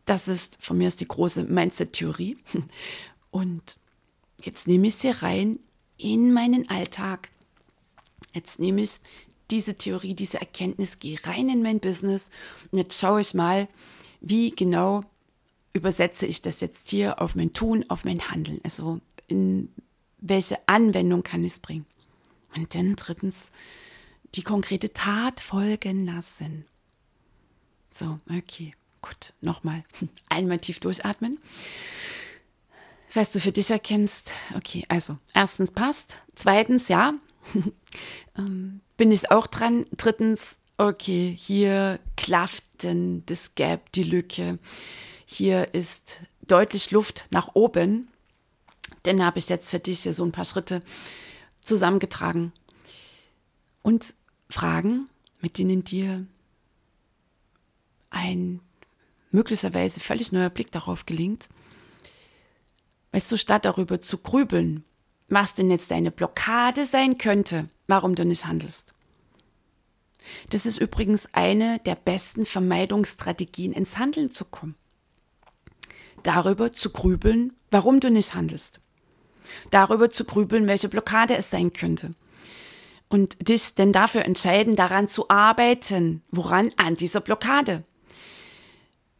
Das 0.05 0.29
ist, 0.29 0.59
von 0.61 0.77
mir 0.77 0.89
ist 0.89 1.01
die 1.01 1.09
große 1.09 1.45
Mindset-Theorie. 1.45 2.37
Und 3.31 3.77
jetzt 4.43 4.69
nehme 4.69 4.89
ich 4.89 4.97
sie 4.97 5.11
rein 5.11 5.59
in 5.97 6.33
meinen 6.33 6.69
Alltag. 6.69 7.31
Jetzt 8.35 8.59
nehme 8.59 8.83
ich 8.83 9.01
diese 9.51 9.77
Theorie, 9.77 10.15
diese 10.15 10.39
Erkenntnis, 10.39 10.99
gehe 10.99 11.19
rein 11.25 11.49
in 11.49 11.63
mein 11.63 11.81
Business 11.81 12.31
und 12.71 12.79
jetzt 12.79 12.99
schaue 13.01 13.23
ich 13.23 13.33
mal, 13.33 13.67
wie 14.21 14.51
genau 14.51 15.05
übersetze 15.73 16.27
ich 16.27 16.43
das 16.43 16.61
jetzt 16.61 16.89
hier 16.89 17.21
auf 17.21 17.35
mein 17.35 17.53
Tun, 17.53 17.85
auf 17.89 18.05
mein 18.05 18.31
Handeln? 18.31 18.61
Also 18.65 19.01
in 19.27 19.73
welche 20.19 20.59
Anwendung 20.67 21.23
kann 21.23 21.45
ich 21.45 21.53
es 21.53 21.59
bringen? 21.59 21.87
Und 22.55 22.75
dann 22.75 22.97
drittens, 22.97 23.53
die 24.35 24.43
konkrete 24.43 24.93
Tat 24.93 25.41
folgen 25.41 26.05
lassen. 26.07 26.65
So, 27.93 28.19
okay, 28.31 28.75
gut, 29.01 29.33
nochmal. 29.41 29.85
Einmal 30.29 30.59
tief 30.59 30.81
durchatmen. 30.81 31.39
Was 33.15 33.33
du 33.33 33.41
für 33.41 33.53
dich 33.53 33.71
erkennst, 33.71 34.33
okay, 34.55 34.85
also 34.89 35.17
erstens 35.33 35.71
passt, 35.71 36.19
zweitens 36.35 36.89
ja, 36.89 37.15
ähm, 38.39 38.81
bin 38.99 39.11
ich 39.11 39.31
auch 39.31 39.47
dran, 39.47 39.87
drittens, 39.97 40.59
okay, 40.77 41.35
hier 41.37 42.01
klafft 42.17 42.65
denn 42.83 43.25
das 43.25 43.55
Gap, 43.55 43.91
die 43.93 44.05
Lücke, 44.05 44.59
hier 45.31 45.75
ist 45.75 46.21
deutlich 46.41 46.91
Luft 46.91 47.27
nach 47.31 47.51
oben. 47.53 48.09
Denn 49.05 49.23
habe 49.23 49.39
ich 49.39 49.49
jetzt 49.51 49.69
für 49.69 49.79
dich 49.79 50.01
hier 50.01 50.15
so 50.15 50.25
ein 50.25 50.33
paar 50.33 50.47
Schritte 50.47 50.83
zusammengetragen. 51.61 52.53
Und 53.83 54.15
Fragen, 54.49 55.11
mit 55.43 55.59
denen 55.59 55.85
dir 55.85 56.27
ein 58.09 58.61
möglicherweise 59.31 60.01
völlig 60.01 60.33
neuer 60.33 60.49
Blick 60.49 60.73
darauf 60.73 61.05
gelingt. 61.05 61.51
Weißt 63.13 63.31
du, 63.31 63.37
statt 63.37 63.67
darüber 63.67 64.01
zu 64.01 64.17
grübeln, 64.17 64.83
was 65.29 65.55
denn 65.55 65.71
jetzt 65.71 65.91
deine 65.91 66.11
Blockade 66.11 66.87
sein 66.87 67.19
könnte, 67.19 67.69
warum 67.87 68.15
du 68.15 68.25
nicht 68.25 68.47
handelst. 68.47 68.95
Das 70.49 70.65
ist 70.65 70.79
übrigens 70.79 71.29
eine 71.35 71.81
der 71.81 71.97
besten 71.97 72.47
Vermeidungsstrategien, 72.47 73.75
ins 73.75 73.99
Handeln 73.99 74.31
zu 74.31 74.47
kommen. 74.47 74.75
Darüber 76.29 76.73
zu 76.73 76.91
grübeln, 76.91 77.55
warum 77.71 78.01
du 78.01 78.11
nicht 78.11 78.35
handelst. 78.35 78.83
Darüber 79.71 80.11
zu 80.11 80.27
grübeln, 80.27 80.69
welche 80.69 80.91
Blockade 80.91 81.35
es 81.35 81.49
sein 81.49 81.73
könnte. 81.73 82.13
Und 83.09 83.49
dich 83.49 83.77
denn 83.77 83.95
dafür 83.95 84.27
entscheiden, 84.27 84.77
daran 84.77 85.09
zu 85.09 85.31
arbeiten. 85.31 86.23
Woran? 86.31 86.71
An 86.77 86.97
dieser 86.97 87.23
Blockade. 87.23 87.83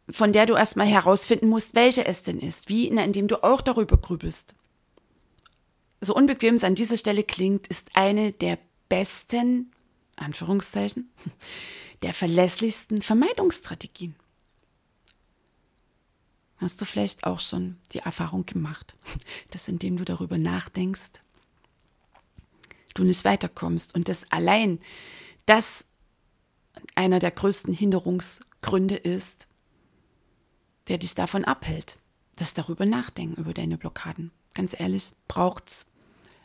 Von 0.07 0.33
der 0.33 0.45
du 0.45 0.53
erstmal 0.53 0.85
herausfinden 0.85 1.47
musst, 1.47 1.73
welche 1.73 2.05
es 2.05 2.21
denn 2.21 2.37
ist. 2.39 2.69
Wie, 2.69 2.89
indem 2.89 3.27
du 3.27 3.43
auch 3.43 3.61
darüber 3.61 3.97
grübelst. 3.97 4.53
So 6.01 6.13
unbequem 6.13 6.53
es 6.53 6.63
an 6.63 6.75
dieser 6.75 6.95
Stelle 6.95 7.23
klingt, 7.23 7.65
ist 7.65 7.87
eine 7.95 8.33
der 8.33 8.59
besten 8.87 9.71
Anführungszeichen, 10.15 11.11
der 12.03 12.13
verlässlichsten 12.13 13.01
Vermeidungsstrategien. 13.01 14.13
Hast 16.59 16.81
du 16.81 16.85
vielleicht 16.85 17.25
auch 17.25 17.39
schon 17.39 17.77
die 17.93 17.99
Erfahrung 17.99 18.45
gemacht, 18.45 18.95
dass 19.51 19.67
indem 19.67 19.97
du 19.97 20.05
darüber 20.05 20.37
nachdenkst, 20.37 21.21
du 22.93 23.03
nicht 23.03 23.23
weiterkommst 23.23 23.95
und 23.95 24.09
dass 24.09 24.29
allein 24.31 24.79
das 25.45 25.85
einer 26.95 27.19
der 27.19 27.31
größten 27.31 27.73
Hinderungsgründe 27.73 28.95
ist, 28.95 29.47
der 30.87 30.97
dich 30.97 31.15
davon 31.15 31.45
abhält, 31.45 31.99
das 32.35 32.53
darüber 32.53 32.85
nachdenken, 32.85 33.39
über 33.39 33.53
deine 33.53 33.77
Blockaden. 33.77 34.31
Ganz 34.53 34.77
ehrlich, 34.77 35.11
braucht's 35.27 35.87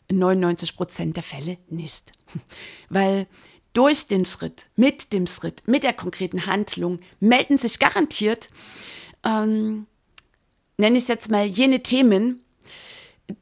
in 0.06 0.18
99 0.18 0.76
Prozent 0.76 1.16
der 1.16 1.23
Fälle 1.23 1.59
nicht. 1.68 2.12
Weil 2.88 3.26
durch 3.73 4.06
den 4.06 4.25
Schritt, 4.25 4.66
mit 4.76 5.12
dem 5.12 5.26
Schritt, 5.26 5.66
mit 5.66 5.83
der 5.83 5.92
konkreten 5.92 6.47
Handlung 6.47 7.00
melden 7.21 7.59
sich 7.59 7.78
garantiert, 7.78 8.50
ähm, 9.25 9.87
nenne 10.76 10.97
ich 10.97 11.04
es 11.04 11.09
jetzt 11.09 11.31
mal, 11.31 11.45
jene 11.45 11.83
Themen, 11.83 12.43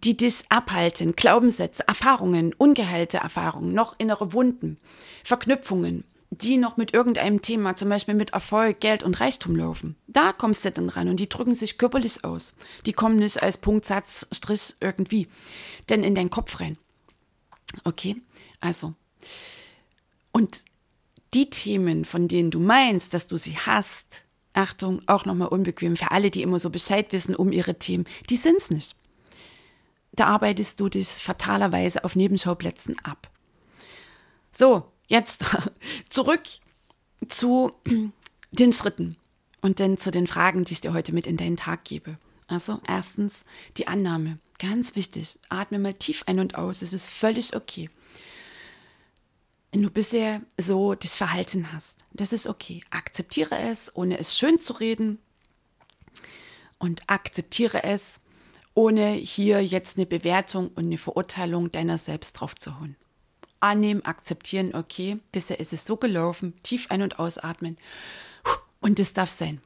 die 0.04 0.16
dich 0.16 0.44
abhalten, 0.48 1.14
Glaubenssätze, 1.16 1.86
Erfahrungen, 1.86 2.54
ungeheilte 2.54 3.18
Erfahrungen, 3.18 3.74
noch 3.74 3.94
innere 3.98 4.32
Wunden, 4.32 4.78
Verknüpfungen, 5.24 6.04
die 6.30 6.56
noch 6.56 6.76
mit 6.76 6.94
irgendeinem 6.94 7.42
Thema, 7.42 7.76
zum 7.76 7.88
Beispiel 7.88 8.14
mit 8.14 8.30
Erfolg, 8.30 8.80
Geld 8.80 9.02
und 9.02 9.20
Reichtum 9.20 9.56
laufen. 9.56 9.96
Da 10.06 10.32
kommst 10.32 10.64
du 10.64 10.70
dann 10.70 10.88
ran 10.88 11.08
und 11.08 11.18
die 11.18 11.28
drücken 11.28 11.54
sich 11.54 11.78
körperlich 11.78 12.24
aus. 12.24 12.54
Die 12.86 12.92
kommen 12.92 13.18
nicht 13.18 13.42
als 13.42 13.58
Punktsatz, 13.58 14.26
Strich 14.32 14.76
irgendwie, 14.80 15.28
denn 15.90 16.04
in 16.04 16.14
deinen 16.14 16.30
Kopf 16.30 16.60
rein. 16.60 16.78
Okay, 17.84 18.16
also 18.60 18.94
und 20.32 20.64
die 21.34 21.50
Themen, 21.50 22.04
von 22.04 22.28
denen 22.28 22.50
du 22.50 22.60
meinst, 22.60 23.14
dass 23.14 23.26
du 23.26 23.36
sie 23.36 23.56
hast, 23.56 24.21
Achtung, 24.54 25.00
auch 25.06 25.24
nochmal 25.24 25.48
unbequem 25.48 25.96
für 25.96 26.10
alle, 26.10 26.30
die 26.30 26.42
immer 26.42 26.58
so 26.58 26.70
Bescheid 26.70 27.12
wissen 27.12 27.34
um 27.34 27.52
ihre 27.52 27.78
Themen, 27.78 28.04
die 28.28 28.36
sind's 28.36 28.70
nicht. 28.70 28.96
Da 30.12 30.26
arbeitest 30.26 30.78
du 30.78 30.88
dich 30.88 31.08
fatalerweise 31.08 32.04
auf 32.04 32.16
Nebenschauplätzen 32.16 32.96
ab. 33.02 33.30
So, 34.50 34.84
jetzt 35.06 35.44
zurück 36.10 36.42
zu 37.28 37.72
den 38.52 38.72
Schritten 38.72 39.16
und 39.62 39.80
dann 39.80 39.96
zu 39.96 40.10
den 40.10 40.26
Fragen, 40.26 40.64
die 40.64 40.74
ich 40.74 40.80
dir 40.82 40.92
heute 40.92 41.14
mit 41.14 41.26
in 41.26 41.38
deinen 41.38 41.56
Tag 41.56 41.84
gebe. 41.84 42.18
Also 42.46 42.80
erstens 42.86 43.44
die 43.78 43.88
Annahme. 43.88 44.38
Ganz 44.58 44.94
wichtig. 44.94 45.38
Atme 45.48 45.78
mal 45.78 45.94
tief 45.94 46.24
ein 46.26 46.38
und 46.38 46.56
aus. 46.56 46.82
Es 46.82 46.92
ist 46.92 47.06
völlig 47.06 47.56
okay 47.56 47.88
wenn 49.72 49.82
du 49.82 49.90
bisher 49.90 50.42
so 50.58 50.94
das 50.94 51.16
Verhalten 51.16 51.72
hast. 51.72 52.04
Das 52.12 52.34
ist 52.34 52.46
okay. 52.46 52.82
Akzeptiere 52.90 53.58
es, 53.58 53.90
ohne 53.96 54.18
es 54.18 54.38
schön 54.38 54.60
zu 54.60 54.74
reden. 54.74 55.18
Und 56.78 57.02
akzeptiere 57.06 57.82
es, 57.82 58.20
ohne 58.74 59.12
hier 59.12 59.64
jetzt 59.64 59.96
eine 59.96 60.06
Bewertung 60.06 60.68
und 60.68 60.86
eine 60.86 60.98
Verurteilung 60.98 61.70
deiner 61.70 61.96
selbst 61.96 62.34
drauf 62.34 62.54
zu 62.54 62.78
holen. 62.78 62.96
Annehmen, 63.60 64.04
akzeptieren, 64.04 64.74
okay, 64.74 65.18
bisher 65.30 65.58
ist 65.58 65.72
es 65.72 65.86
so 65.86 65.96
gelaufen, 65.96 66.52
tief 66.62 66.90
ein- 66.90 67.02
und 67.02 67.18
ausatmen. 67.18 67.78
Und 68.80 68.98
das 68.98 69.14
darf 69.14 69.30
sein. 69.30 69.62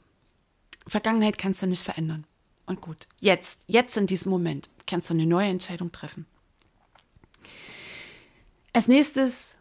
Vergangenheit 0.86 1.38
kannst 1.38 1.62
du 1.62 1.66
nicht 1.66 1.82
verändern. 1.82 2.26
Und 2.66 2.80
gut, 2.80 3.08
jetzt, 3.20 3.60
jetzt 3.66 3.96
in 3.96 4.06
diesem 4.06 4.30
Moment 4.30 4.70
kannst 4.86 5.10
du 5.10 5.14
eine 5.14 5.26
neue 5.26 5.48
Entscheidung 5.48 5.90
treffen. 5.90 6.26
Als 8.72 8.88
nächstes 8.88 9.55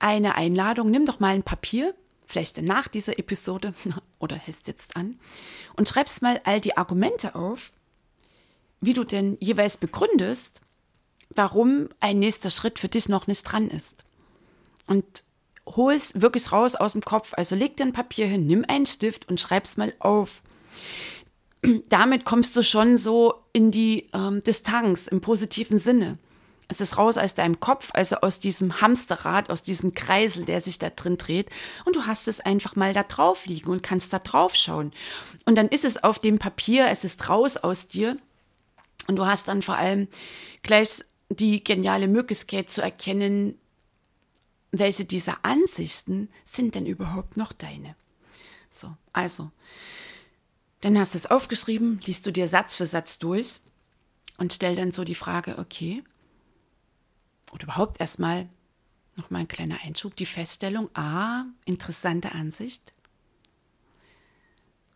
eine 0.00 0.34
Einladung. 0.34 0.90
Nimm 0.90 1.06
doch 1.06 1.20
mal 1.20 1.34
ein 1.34 1.42
Papier, 1.42 1.94
vielleicht 2.26 2.60
nach 2.62 2.88
dieser 2.88 3.18
Episode 3.18 3.74
oder 4.18 4.36
hältst 4.36 4.66
jetzt 4.66 4.96
an 4.96 5.18
und 5.76 5.88
schreibst 5.88 6.22
mal 6.22 6.40
all 6.44 6.60
die 6.60 6.76
Argumente 6.76 7.34
auf, 7.34 7.72
wie 8.80 8.94
du 8.94 9.04
denn 9.04 9.36
jeweils 9.40 9.76
begründest, 9.76 10.60
warum 11.34 11.88
ein 12.00 12.18
nächster 12.18 12.50
Schritt 12.50 12.78
für 12.78 12.88
dich 12.88 13.08
noch 13.08 13.26
nicht 13.26 13.44
dran 13.44 13.68
ist. 13.68 14.04
Und 14.86 15.22
hol 15.66 15.92
es 15.92 16.20
wirklich 16.20 16.50
raus 16.52 16.74
aus 16.74 16.92
dem 16.92 17.02
Kopf. 17.02 17.32
Also 17.36 17.54
leg 17.54 17.76
dir 17.76 17.84
ein 17.84 17.92
Papier 17.92 18.26
hin, 18.26 18.46
nimm 18.46 18.64
einen 18.66 18.86
Stift 18.86 19.28
und 19.28 19.38
schreib's 19.38 19.76
mal 19.76 19.92
auf. 19.98 20.42
Damit 21.88 22.24
kommst 22.24 22.56
du 22.56 22.62
schon 22.62 22.96
so 22.96 23.34
in 23.52 23.70
die 23.70 24.08
ähm, 24.12 24.42
Distanz 24.42 25.06
im 25.06 25.20
positiven 25.20 25.78
Sinne. 25.78 26.18
Es 26.70 26.80
ist 26.80 26.96
raus 26.96 27.18
aus 27.18 27.34
deinem 27.34 27.58
Kopf, 27.58 27.90
also 27.94 28.16
aus 28.18 28.38
diesem 28.38 28.80
Hamsterrad, 28.80 29.50
aus 29.50 29.64
diesem 29.64 29.92
Kreisel, 29.92 30.44
der 30.44 30.60
sich 30.60 30.78
da 30.78 30.88
drin 30.88 31.18
dreht. 31.18 31.50
Und 31.84 31.96
du 31.96 32.06
hast 32.06 32.28
es 32.28 32.38
einfach 32.38 32.76
mal 32.76 32.94
da 32.94 33.02
drauf 33.02 33.46
liegen 33.46 33.70
und 33.70 33.82
kannst 33.82 34.12
da 34.12 34.20
drauf 34.20 34.54
schauen. 34.54 34.92
Und 35.44 35.56
dann 35.56 35.66
ist 35.66 35.84
es 35.84 36.04
auf 36.04 36.20
dem 36.20 36.38
Papier, 36.38 36.86
es 36.86 37.02
ist 37.02 37.28
raus 37.28 37.56
aus 37.56 37.88
dir. 37.88 38.16
Und 39.08 39.16
du 39.16 39.26
hast 39.26 39.48
dann 39.48 39.62
vor 39.62 39.74
allem 39.74 40.06
gleich 40.62 41.02
die 41.28 41.64
geniale 41.64 42.06
Möglichkeit 42.06 42.70
zu 42.70 42.82
erkennen, 42.82 43.58
welche 44.70 45.04
dieser 45.04 45.44
Ansichten 45.44 46.28
sind 46.44 46.76
denn 46.76 46.86
überhaupt 46.86 47.36
noch 47.36 47.52
deine. 47.52 47.96
So, 48.70 48.94
also, 49.12 49.50
dann 50.82 50.96
hast 50.96 51.14
du 51.14 51.18
es 51.18 51.26
aufgeschrieben, 51.26 52.00
liest 52.04 52.26
du 52.26 52.30
dir 52.30 52.46
Satz 52.46 52.76
für 52.76 52.86
Satz 52.86 53.18
durch 53.18 53.58
und 54.38 54.52
stell 54.52 54.76
dann 54.76 54.92
so 54.92 55.02
die 55.02 55.16
Frage, 55.16 55.58
okay, 55.58 56.04
oder 57.52 57.64
überhaupt 57.64 58.00
erstmal 58.00 58.48
noch 59.16 59.30
mal 59.30 59.40
ein 59.40 59.48
kleiner 59.48 59.80
Einschub, 59.82 60.16
die 60.16 60.26
Feststellung, 60.26 60.88
ah, 60.94 61.44
interessante 61.64 62.32
Ansicht. 62.32 62.92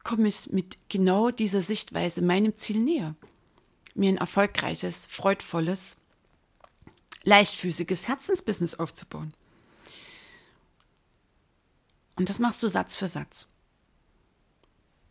Komme 0.03 0.29
ich 0.29 0.51
mit 0.51 0.79
genau 0.89 1.31
dieser 1.31 1.63
Sichtweise 1.63 2.23
meinem 2.23 2.57
Ziel 2.57 2.79
näher, 2.79 3.15
mir 3.95 4.11
ein 4.11 4.19
erfolgreiches, 4.19 5.07
freudvolles, 5.07 5.99
leichtfüßiges 7.25 8.07
Herzensbusiness 8.09 8.75
aufzubauen. 8.75 9.35
Und 12.17 12.29
das 12.29 12.39
machst 12.39 12.63
du 12.63 12.69
Satz 12.69 12.97
für 12.97 13.09
Satz. 13.09 13.49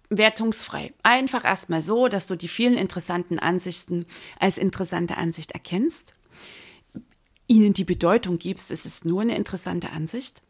Wertungsfrei. 0.09 0.93
Einfach 1.01 1.43
erstmal 1.43 1.81
so, 1.81 2.07
dass 2.07 2.27
du 2.27 2.35
die 2.35 2.47
vielen 2.47 2.77
interessanten 2.77 3.39
Ansichten 3.39 4.05
als 4.39 4.57
interessante 4.57 5.17
Ansicht 5.17 5.51
erkennst 5.51 6.13
ihnen 7.53 7.73
die 7.73 7.83
Bedeutung 7.83 8.39
gibst, 8.39 8.71
ist 8.71 8.87
es 8.87 9.05
nur 9.05 9.21
eine 9.21 9.35
interessante 9.35 9.91
Ansicht, 9.91 10.41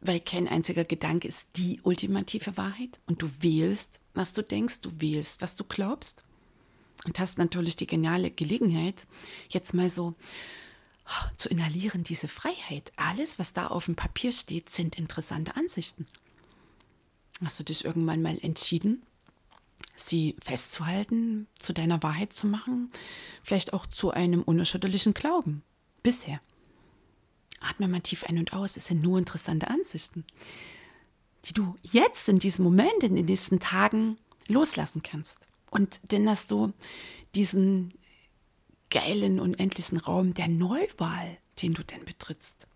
weil 0.00 0.18
kein 0.18 0.48
einziger 0.48 0.84
Gedanke 0.84 1.28
ist 1.28 1.48
die 1.56 1.80
ultimative 1.84 2.56
Wahrheit 2.56 2.98
und 3.06 3.22
du 3.22 3.30
wählst, 3.40 4.00
was 4.14 4.32
du 4.32 4.42
denkst, 4.42 4.80
du 4.80 4.90
wählst, 5.00 5.42
was 5.42 5.54
du 5.54 5.62
glaubst 5.62 6.24
und 7.04 7.20
hast 7.20 7.38
natürlich 7.38 7.76
die 7.76 7.86
geniale 7.86 8.32
Gelegenheit, 8.32 9.06
jetzt 9.48 9.74
mal 9.74 9.90
so 9.90 10.14
oh, 11.06 11.28
zu 11.36 11.48
inhalieren, 11.50 12.02
diese 12.02 12.26
Freiheit. 12.26 12.92
Alles, 12.96 13.38
was 13.38 13.52
da 13.52 13.68
auf 13.68 13.84
dem 13.84 13.94
Papier 13.94 14.32
steht, 14.32 14.70
sind 14.70 14.98
interessante 14.98 15.54
Ansichten. 15.54 16.06
Hast 17.44 17.60
du 17.60 17.64
dich 17.64 17.84
irgendwann 17.84 18.22
mal 18.22 18.38
entschieden, 18.42 19.02
sie 19.96 20.36
festzuhalten, 20.44 21.48
zu 21.58 21.72
deiner 21.72 22.02
Wahrheit 22.02 22.32
zu 22.32 22.46
machen, 22.46 22.90
vielleicht 23.42 23.72
auch 23.72 23.86
zu 23.86 24.10
einem 24.10 24.42
unerschütterlichen 24.42 25.14
Glauben. 25.14 25.62
Bisher. 26.02 26.40
Atme 27.60 27.88
mal 27.88 28.00
tief 28.00 28.24
ein 28.24 28.38
und 28.38 28.52
aus. 28.52 28.76
Es 28.76 28.86
sind 28.86 29.02
nur 29.02 29.18
interessante 29.18 29.68
Ansichten, 29.68 30.24
die 31.46 31.54
du 31.54 31.74
jetzt 31.82 32.28
in 32.28 32.38
diesem 32.38 32.64
Moment, 32.64 33.02
in 33.02 33.16
den 33.16 33.24
nächsten 33.24 33.58
Tagen 33.58 34.18
loslassen 34.46 35.02
kannst. 35.02 35.48
Und 35.70 36.00
dann 36.12 36.28
hast 36.28 36.50
du 36.50 36.72
diesen 37.34 37.94
geilen, 38.90 39.40
unendlichen 39.40 39.98
Raum 39.98 40.34
der 40.34 40.48
Neuwahl, 40.48 41.38
den 41.60 41.74
du 41.74 41.82
denn 41.82 42.04
betrittst. 42.04 42.66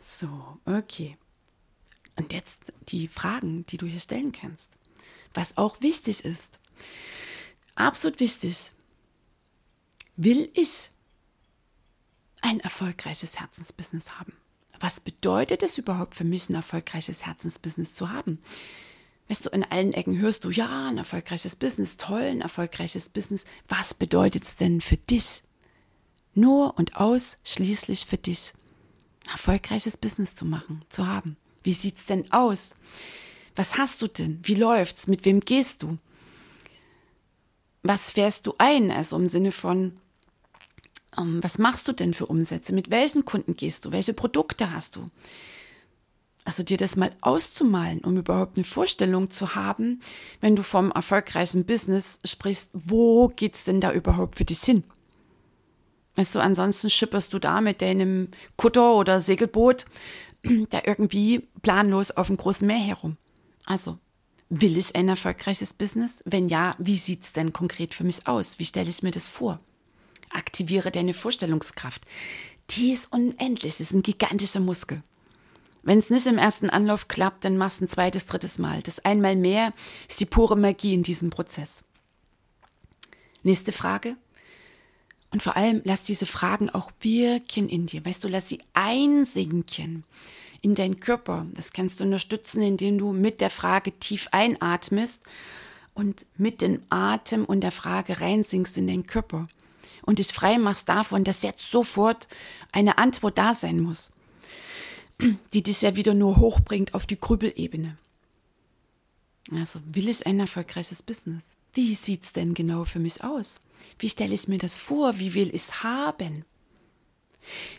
So, 0.00 0.58
okay. 0.64 1.16
Und 2.16 2.32
jetzt 2.32 2.72
die 2.88 3.06
Fragen, 3.06 3.62
die 3.64 3.76
du 3.76 3.86
hier 3.86 4.00
stellen 4.00 4.32
kannst 4.32 4.77
was 5.34 5.56
auch 5.56 5.80
wichtig 5.80 6.24
ist. 6.24 6.58
Absolut 7.74 8.20
wichtig. 8.20 8.72
will 10.16 10.50
ich 10.54 10.90
ein 12.40 12.60
erfolgreiches 12.60 13.38
Herzensbusiness 13.38 14.18
haben? 14.18 14.32
Was 14.80 15.00
bedeutet 15.00 15.62
es 15.62 15.78
überhaupt 15.78 16.14
für 16.14 16.24
mich, 16.24 16.48
ein 16.48 16.54
erfolgreiches 16.54 17.26
Herzensbusiness 17.26 17.94
zu 17.94 18.10
haben? 18.10 18.40
Weißt 19.28 19.44
du, 19.46 19.50
in 19.50 19.64
allen 19.64 19.92
Ecken 19.92 20.18
hörst 20.18 20.44
du, 20.44 20.50
ja, 20.50 20.88
ein 20.88 20.98
erfolgreiches 20.98 21.56
Business, 21.56 21.98
toll, 21.98 22.22
ein 22.22 22.40
erfolgreiches 22.40 23.08
Business. 23.10 23.44
Was 23.68 23.92
bedeutet 23.92 24.44
es 24.44 24.56
denn 24.56 24.80
für 24.80 24.96
dich? 24.96 25.42
Nur 26.34 26.78
und 26.78 26.96
ausschließlich 26.96 28.06
für 28.06 28.16
dich. 28.16 28.54
Ein 29.26 29.32
erfolgreiches 29.32 29.96
Business 29.96 30.34
zu 30.34 30.44
machen, 30.44 30.84
zu 30.88 31.06
haben. 31.06 31.36
Wie 31.62 31.74
sieht's 31.74 32.06
denn 32.06 32.32
aus? 32.32 32.74
Was 33.58 33.76
hast 33.76 34.02
du 34.02 34.06
denn? 34.06 34.38
Wie 34.44 34.54
läuft's? 34.54 35.08
Mit 35.08 35.24
wem 35.24 35.40
gehst 35.40 35.82
du? 35.82 35.98
Was 37.82 38.12
fährst 38.12 38.46
du 38.46 38.54
ein? 38.56 38.92
Also 38.92 39.16
im 39.16 39.26
Sinne 39.26 39.50
von, 39.50 39.96
ähm, 41.18 41.42
was 41.42 41.58
machst 41.58 41.88
du 41.88 41.92
denn 41.92 42.14
für 42.14 42.26
Umsätze? 42.26 42.72
Mit 42.72 42.90
welchen 42.90 43.24
Kunden 43.24 43.56
gehst 43.56 43.84
du? 43.84 43.90
Welche 43.90 44.14
Produkte 44.14 44.72
hast 44.72 44.94
du? 44.94 45.10
Also 46.44 46.62
dir 46.62 46.76
das 46.76 46.94
mal 46.94 47.10
auszumalen, 47.20 47.98
um 48.04 48.16
überhaupt 48.16 48.58
eine 48.58 48.64
Vorstellung 48.64 49.28
zu 49.28 49.56
haben, 49.56 50.02
wenn 50.40 50.54
du 50.54 50.62
vom 50.62 50.92
erfolgreichen 50.92 51.64
Business 51.64 52.20
sprichst, 52.24 52.70
wo 52.74 53.26
geht's 53.26 53.64
denn 53.64 53.80
da 53.80 53.90
überhaupt 53.90 54.36
für 54.36 54.44
dich 54.44 54.60
hin? 54.60 54.84
Weißt 56.14 56.36
du, 56.36 56.38
ansonsten 56.38 56.90
schipperst 56.90 57.32
du 57.32 57.40
da 57.40 57.60
mit 57.60 57.82
deinem 57.82 58.28
Kutter 58.56 58.94
oder 58.94 59.20
Segelboot 59.20 59.86
da 60.70 60.82
irgendwie 60.84 61.48
planlos 61.62 62.12
auf 62.12 62.28
dem 62.28 62.36
großen 62.36 62.64
Meer 62.64 62.78
herum. 62.78 63.16
Also, 63.68 63.98
will 64.48 64.78
ich 64.78 64.96
ein 64.96 65.10
erfolgreiches 65.10 65.74
Business? 65.74 66.22
Wenn 66.24 66.48
ja, 66.48 66.74
wie 66.78 66.96
sieht's 66.96 67.34
denn 67.34 67.52
konkret 67.52 67.92
für 67.92 68.02
mich 68.02 68.26
aus? 68.26 68.58
Wie 68.58 68.64
stelle 68.64 68.88
ich 68.88 69.02
mir 69.02 69.10
das 69.10 69.28
vor? 69.28 69.60
Aktiviere 70.30 70.90
deine 70.90 71.12
Vorstellungskraft. 71.12 72.02
Die 72.70 72.92
ist 72.92 73.12
unendlich, 73.12 73.78
ist 73.78 73.92
ein 73.92 74.00
gigantischer 74.00 74.60
Muskel. 74.60 75.02
Wenn 75.82 75.98
es 75.98 76.08
nicht 76.08 76.26
im 76.26 76.38
ersten 76.38 76.70
Anlauf 76.70 77.08
klappt, 77.08 77.44
dann 77.44 77.58
machst 77.58 77.80
du 77.80 77.84
ein 77.84 77.88
zweites, 77.88 78.24
drittes 78.24 78.56
Mal. 78.56 78.82
Das 78.82 79.00
einmal 79.00 79.36
mehr 79.36 79.74
ist 80.08 80.20
die 80.20 80.26
pure 80.26 80.56
Magie 80.56 80.94
in 80.94 81.02
diesem 81.02 81.28
Prozess. 81.28 81.82
Nächste 83.42 83.72
Frage. 83.72 84.16
Und 85.30 85.42
vor 85.42 85.58
allem 85.58 85.82
lass 85.84 86.04
diese 86.04 86.24
Fragen 86.24 86.70
auch 86.70 86.90
wirken 87.00 87.68
in 87.68 87.84
dir. 87.84 88.02
Weißt 88.02 88.24
du, 88.24 88.28
lass 88.28 88.48
sie 88.48 88.60
einsinken 88.72 90.04
in 90.60 90.74
deinen 90.74 91.00
Körper. 91.00 91.46
Das 91.54 91.72
kannst 91.72 92.00
du 92.00 92.04
unterstützen, 92.04 92.62
indem 92.62 92.98
du 92.98 93.12
mit 93.12 93.40
der 93.40 93.50
Frage 93.50 93.92
tief 93.92 94.28
einatmest 94.32 95.22
und 95.94 96.26
mit 96.36 96.60
dem 96.60 96.82
Atem 96.90 97.44
und 97.44 97.60
der 97.60 97.72
Frage 97.72 98.20
reinsinkst 98.20 98.76
in 98.78 98.86
deinen 98.86 99.06
Körper 99.06 99.48
und 100.02 100.18
dich 100.18 100.28
frei 100.28 100.58
machst 100.58 100.88
davon, 100.88 101.24
dass 101.24 101.42
jetzt 101.42 101.70
sofort 101.70 102.28
eine 102.72 102.98
Antwort 102.98 103.36
da 103.38 103.54
sein 103.54 103.80
muss, 103.80 104.10
die 105.52 105.62
dich 105.62 105.82
ja 105.82 105.96
wieder 105.96 106.14
nur 106.14 106.36
hochbringt 106.36 106.94
auf 106.94 107.06
die 107.06 107.20
Grübelebene. 107.20 107.98
Also 109.52 109.80
will 109.92 110.08
ich 110.08 110.26
ein 110.26 110.40
erfolgreiches 110.40 111.02
Business? 111.02 111.56
Wie 111.72 111.94
sieht 111.94 112.24
es 112.24 112.32
denn 112.32 112.54
genau 112.54 112.84
für 112.84 112.98
mich 112.98 113.22
aus? 113.22 113.60
Wie 113.98 114.08
stelle 114.08 114.34
ich 114.34 114.48
mir 114.48 114.58
das 114.58 114.78
vor? 114.78 115.18
Wie 115.18 115.34
will 115.34 115.48
ich 115.48 115.62
es 115.62 115.82
haben? 115.82 116.44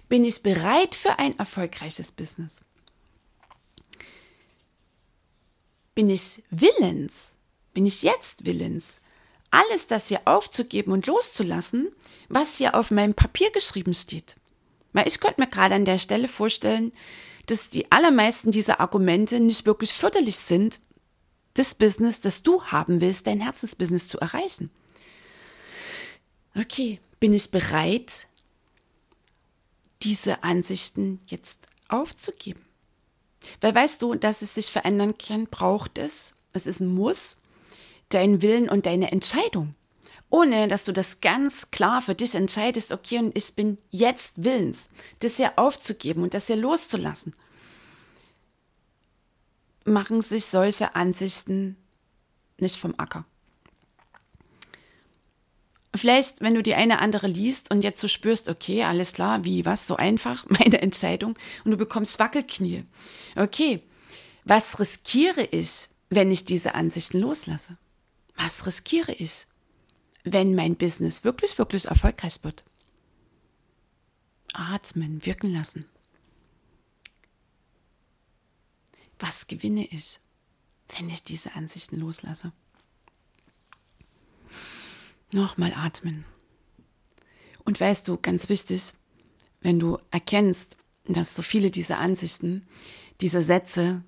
Bin 0.07 0.25
ich 0.25 0.41
bereit 0.41 0.95
für 0.95 1.19
ein 1.19 1.37
erfolgreiches 1.37 2.11
Business? 2.11 2.61
Bin 5.99 6.09
ich 6.09 6.41
willens? 6.49 7.35
Bin 7.73 7.85
ich 7.85 8.03
jetzt 8.03 8.45
willens, 8.45 9.01
alles 9.51 9.87
das 9.87 10.07
hier 10.07 10.21
aufzugeben 10.23 10.93
und 10.93 11.07
loszulassen, 11.07 11.89
was 12.29 12.55
hier 12.55 12.75
auf 12.75 12.89
meinem 12.89 13.13
Papier 13.13 13.51
geschrieben 13.51 13.93
steht. 13.93 14.37
Weil 14.93 15.09
ich 15.09 15.19
könnte 15.19 15.41
mir 15.41 15.47
gerade 15.47 15.75
an 15.75 15.83
der 15.83 15.97
Stelle 15.97 16.29
vorstellen, 16.29 16.93
dass 17.47 17.67
die 17.67 17.91
allermeisten 17.91 18.51
dieser 18.51 18.79
Argumente 18.79 19.41
nicht 19.41 19.65
wirklich 19.65 19.91
förderlich 19.91 20.37
sind, 20.37 20.79
das 21.55 21.75
Business, 21.75 22.21
das 22.21 22.43
du 22.43 22.63
haben 22.63 23.01
willst, 23.01 23.27
dein 23.27 23.41
Herzensbusiness 23.41 24.07
zu 24.07 24.19
erreichen. 24.19 24.71
Okay, 26.55 27.01
bin 27.19 27.33
ich 27.33 27.51
bereit, 27.51 28.27
diese 30.01 30.45
Ansichten 30.45 31.19
jetzt 31.27 31.67
aufzugeben? 31.89 32.68
Weil 33.61 33.75
weißt 33.75 34.01
du, 34.01 34.15
dass 34.15 34.41
es 34.41 34.55
sich 34.55 34.67
verändern 34.67 35.17
kann, 35.17 35.47
braucht 35.47 35.97
es, 35.97 36.35
es 36.53 36.67
ist 36.67 36.79
ein 36.79 36.93
Muss, 36.93 37.37
deinen 38.09 38.41
Willen 38.41 38.69
und 38.69 38.85
deine 38.85 39.11
Entscheidung. 39.11 39.75
Ohne 40.29 40.67
dass 40.67 40.85
du 40.85 40.91
das 40.91 41.21
ganz 41.21 41.71
klar 41.71 42.01
für 42.01 42.13
dich 42.13 42.35
entscheidest, 42.35 42.91
okay, 42.91 43.17
und 43.17 43.35
ich 43.35 43.55
bin 43.55 43.79
jetzt 43.89 44.43
willens, 44.43 44.91
das 45.19 45.37
hier 45.37 45.57
aufzugeben 45.57 46.21
und 46.21 46.33
das 46.33 46.47
hier 46.47 46.55
loszulassen, 46.55 47.33
machen 49.85 50.21
sich 50.21 50.45
solche 50.45 50.95
Ansichten 50.95 51.77
nicht 52.59 52.75
vom 52.75 52.93
Acker. 52.97 53.25
Vielleicht, 55.99 56.39
wenn 56.39 56.55
du 56.55 56.63
die 56.63 56.75
eine 56.75 56.99
andere 56.99 57.27
liest 57.27 57.71
und 57.71 57.83
jetzt 57.83 57.99
so 57.99 58.07
spürst, 58.07 58.47
okay, 58.47 58.83
alles 58.83 59.11
klar, 59.11 59.43
wie, 59.43 59.65
was, 59.65 59.85
so 59.85 59.97
einfach, 59.97 60.45
meine 60.49 60.81
Entscheidung, 60.81 61.37
und 61.65 61.71
du 61.71 61.77
bekommst 61.77 62.19
Wackelknie. 62.19 62.85
Okay, 63.35 63.83
was 64.45 64.79
riskiere 64.79 65.43
ich, 65.43 65.89
wenn 66.09 66.31
ich 66.31 66.45
diese 66.45 66.73
Ansichten 66.73 67.19
loslasse? 67.19 67.77
Was 68.37 68.65
riskiere 68.65 69.11
ich, 69.11 69.45
wenn 70.23 70.55
mein 70.55 70.77
Business 70.77 71.25
wirklich, 71.25 71.57
wirklich 71.57 71.83
erfolgreich 71.83 72.45
wird? 72.45 72.63
Atmen, 74.53 75.25
wirken 75.25 75.51
lassen. 75.51 75.83
Was 79.19 79.47
gewinne 79.47 79.85
ich, 79.85 80.21
wenn 80.97 81.09
ich 81.09 81.25
diese 81.25 81.55
Ansichten 81.55 81.99
loslasse? 81.99 82.53
Nochmal 85.31 85.73
atmen. 85.75 86.25
Und 87.65 87.79
weißt 87.79 88.07
du, 88.07 88.17
ganz 88.17 88.49
wichtig, 88.49 88.93
wenn 89.61 89.79
du 89.79 89.99
erkennst, 90.11 90.77
dass 91.05 91.35
so 91.35 91.41
viele 91.41 91.71
dieser 91.71 91.99
Ansichten, 91.99 92.67
diese 93.21 93.43
Sätze 93.43 94.03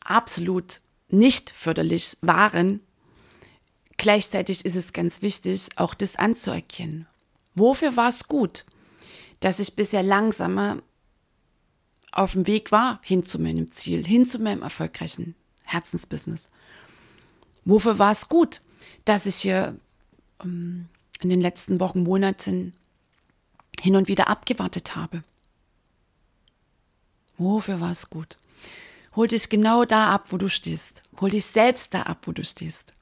absolut 0.00 0.80
nicht 1.08 1.50
förderlich 1.50 2.16
waren, 2.20 2.80
Gleichzeitig 3.98 4.64
ist 4.64 4.76
es 4.76 4.92
ganz 4.92 5.22
wichtig, 5.22 5.68
auch 5.76 5.92
das 5.92 6.16
anzuerkennen. 6.16 7.06
Wofür 7.54 7.96
war 7.96 8.08
es 8.08 8.28
gut, 8.28 8.64
dass 9.40 9.58
ich 9.58 9.74
bisher 9.74 10.04
langsamer 10.04 10.80
auf 12.12 12.32
dem 12.32 12.46
Weg 12.46 12.72
war 12.72 13.00
hin 13.02 13.24
zu 13.24 13.40
meinem 13.40 13.70
Ziel, 13.70 14.06
hin 14.06 14.24
zu 14.24 14.38
meinem 14.38 14.62
erfolgreichen 14.62 15.34
Herzensbusiness? 15.64 16.48
Wofür 17.64 17.98
war 17.98 18.12
es 18.12 18.28
gut, 18.28 18.62
dass 19.04 19.26
ich 19.26 19.36
hier 19.36 19.76
in 20.42 20.88
den 21.22 21.40
letzten 21.40 21.80
Wochen, 21.80 22.02
Monaten 22.02 22.74
hin 23.80 23.96
und 23.96 24.08
wieder 24.08 24.28
abgewartet 24.28 24.96
habe? 24.96 25.22
Wofür 27.36 27.80
war 27.80 27.92
es 27.92 28.10
gut? 28.10 28.36
Hol 29.14 29.28
dich 29.28 29.48
genau 29.48 29.84
da 29.84 30.12
ab, 30.12 30.32
wo 30.32 30.36
du 30.36 30.48
stehst. 30.48 31.02
Hol 31.20 31.30
dich 31.30 31.46
selbst 31.46 31.94
da 31.94 32.02
ab, 32.02 32.18
wo 32.26 32.32
du 32.32 32.44
stehst. 32.44 32.92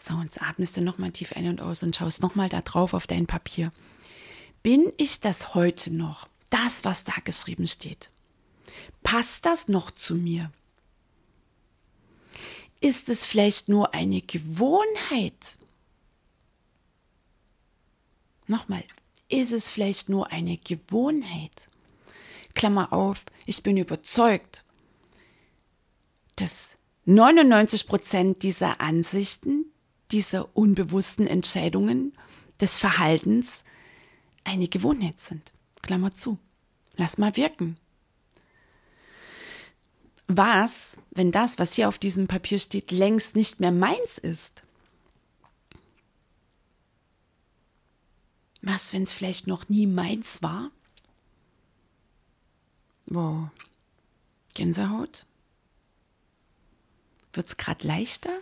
So, 0.00 0.14
und 0.14 0.40
atmest 0.42 0.76
du 0.76 0.82
nochmal 0.82 1.10
tief 1.10 1.32
ein 1.34 1.48
und 1.48 1.62
aus 1.62 1.82
und 1.82 1.96
schaust 1.96 2.20
nochmal 2.20 2.50
da 2.50 2.60
drauf 2.60 2.92
auf 2.92 3.06
dein 3.06 3.26
Papier. 3.26 3.72
Bin 4.62 4.92
ich 4.98 5.20
das 5.20 5.54
heute 5.54 5.92
noch? 5.92 6.28
Das, 6.50 6.84
was 6.84 7.04
da 7.04 7.14
geschrieben 7.24 7.66
steht. 7.66 8.10
Passt 9.02 9.46
das 9.46 9.68
noch 9.68 9.90
zu 9.90 10.14
mir? 10.14 10.50
Ist 12.84 13.08
es 13.08 13.24
vielleicht 13.24 13.70
nur 13.70 13.94
eine 13.94 14.20
Gewohnheit? 14.20 15.56
Nochmal, 18.46 18.84
ist 19.30 19.52
es 19.52 19.70
vielleicht 19.70 20.10
nur 20.10 20.30
eine 20.30 20.58
Gewohnheit? 20.58 21.70
Klammer 22.52 22.92
auf, 22.92 23.24
ich 23.46 23.62
bin 23.62 23.78
überzeugt, 23.78 24.66
dass 26.36 26.76
99 27.06 27.86
Prozent 27.86 28.42
dieser 28.42 28.82
Ansichten, 28.82 29.64
dieser 30.10 30.54
unbewussten 30.54 31.26
Entscheidungen, 31.26 32.12
des 32.60 32.76
Verhaltens 32.76 33.64
eine 34.44 34.68
Gewohnheit 34.68 35.20
sind. 35.20 35.54
Klammer 35.80 36.10
zu. 36.10 36.38
Lass 36.96 37.16
mal 37.16 37.34
wirken. 37.38 37.78
Was, 40.26 40.96
wenn 41.10 41.30
das, 41.32 41.58
was 41.58 41.74
hier 41.74 41.88
auf 41.88 41.98
diesem 41.98 42.26
Papier 42.26 42.58
steht, 42.58 42.90
längst 42.90 43.36
nicht 43.36 43.60
mehr 43.60 43.72
meins 43.72 44.18
ist? 44.18 44.62
Was, 48.62 48.92
wenn 48.92 49.02
es 49.02 49.12
vielleicht 49.12 49.46
noch 49.46 49.68
nie 49.68 49.86
meins 49.86 50.42
war? 50.42 50.70
Wow. 53.06 53.50
Gänsehaut? 54.54 55.26
Wird 57.34 57.48
es 57.48 57.56
gerade 57.56 57.86
leichter? 57.86 58.38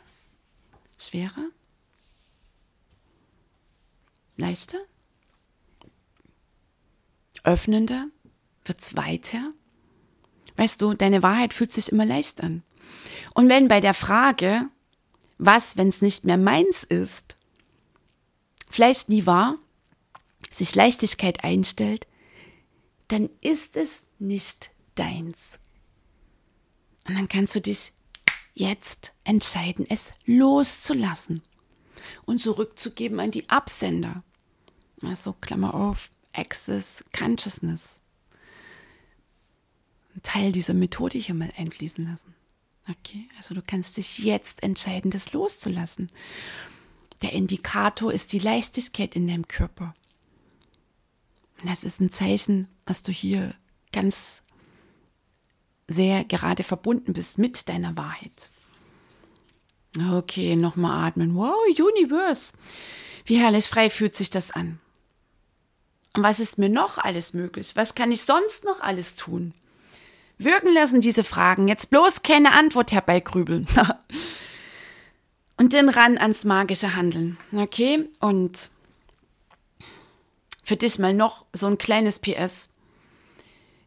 Schwerer? 0.98 1.48
leichter, 4.36 4.78
öffnender, 7.44 8.08
wird's 8.64 8.96
weiter. 8.96 9.48
Weißt 10.56 10.80
du, 10.82 10.94
deine 10.94 11.22
Wahrheit 11.22 11.54
fühlt 11.54 11.72
sich 11.72 11.90
immer 11.90 12.04
leicht 12.04 12.42
an. 12.42 12.62
Und 13.34 13.48
wenn 13.48 13.68
bei 13.68 13.80
der 13.80 13.94
Frage, 13.94 14.68
was, 15.38 15.76
wenn 15.76 15.88
es 15.88 16.02
nicht 16.02 16.24
mehr 16.24 16.36
meins 16.36 16.82
ist, 16.82 17.36
vielleicht 18.70 19.08
nie 19.08 19.26
war, 19.26 19.54
sich 20.50 20.74
Leichtigkeit 20.74 21.44
einstellt, 21.44 22.06
dann 23.08 23.30
ist 23.40 23.76
es 23.76 24.02
nicht 24.18 24.70
deins. 24.94 25.58
Und 27.06 27.16
dann 27.16 27.28
kannst 27.28 27.54
du 27.54 27.60
dich 27.60 27.92
jetzt 28.54 29.12
entscheiden, 29.24 29.86
es 29.88 30.14
loszulassen 30.24 31.42
und 32.24 32.40
zurückzugeben 32.40 33.20
an 33.20 33.30
die 33.30 33.48
Absender. 33.48 34.22
Also 35.02 35.32
Klammer 35.32 35.74
auf, 35.74 36.10
Access 36.32 37.04
Consciousness. 37.16 38.01
Teil 40.22 40.52
dieser 40.52 40.74
Methode 40.74 41.18
hier 41.18 41.34
mal 41.34 41.52
einfließen 41.56 42.04
lassen. 42.08 42.34
Okay, 42.88 43.28
also 43.36 43.54
du 43.54 43.62
kannst 43.64 43.96
dich 43.96 44.18
jetzt 44.18 44.62
entscheiden, 44.62 45.10
das 45.10 45.32
loszulassen. 45.32 46.08
Der 47.22 47.32
Indikator 47.32 48.12
ist 48.12 48.32
die 48.32 48.40
Leichtigkeit 48.40 49.14
in 49.14 49.28
deinem 49.28 49.46
Körper. 49.46 49.94
Das 51.64 51.84
ist 51.84 52.00
ein 52.00 52.10
Zeichen, 52.10 52.66
dass 52.84 53.04
du 53.04 53.12
hier 53.12 53.54
ganz 53.92 54.42
sehr 55.86 56.24
gerade 56.24 56.64
verbunden 56.64 57.12
bist 57.12 57.38
mit 57.38 57.68
deiner 57.68 57.96
Wahrheit. 57.96 58.50
Okay, 60.10 60.56
nochmal 60.56 61.08
atmen. 61.08 61.36
Wow, 61.36 61.54
Universe. 61.68 62.54
Wie 63.26 63.38
herrlich 63.38 63.66
frei 63.66 63.90
fühlt 63.90 64.16
sich 64.16 64.30
das 64.30 64.50
an. 64.50 64.80
Und 66.14 66.22
was 66.22 66.40
ist 66.40 66.58
mir 66.58 66.68
noch 66.68 66.98
alles 66.98 67.34
möglich? 67.34 67.76
Was 67.76 67.94
kann 67.94 68.10
ich 68.10 68.22
sonst 68.22 68.64
noch 68.64 68.80
alles 68.80 69.16
tun? 69.16 69.54
Wirken 70.44 70.72
lassen 70.72 71.00
diese 71.00 71.24
Fragen. 71.24 71.68
Jetzt 71.68 71.90
bloß 71.90 72.22
keine 72.22 72.52
Antwort 72.52 72.92
herbeigrübeln. 72.92 73.66
Und 75.56 75.74
dann 75.74 75.88
ran 75.88 76.18
ans 76.18 76.44
magische 76.44 76.96
Handeln. 76.96 77.38
Okay? 77.52 78.08
Und 78.20 78.70
für 80.64 80.76
dich 80.76 80.98
mal 80.98 81.14
noch 81.14 81.46
so 81.52 81.66
ein 81.66 81.78
kleines 81.78 82.18
PS. 82.18 82.70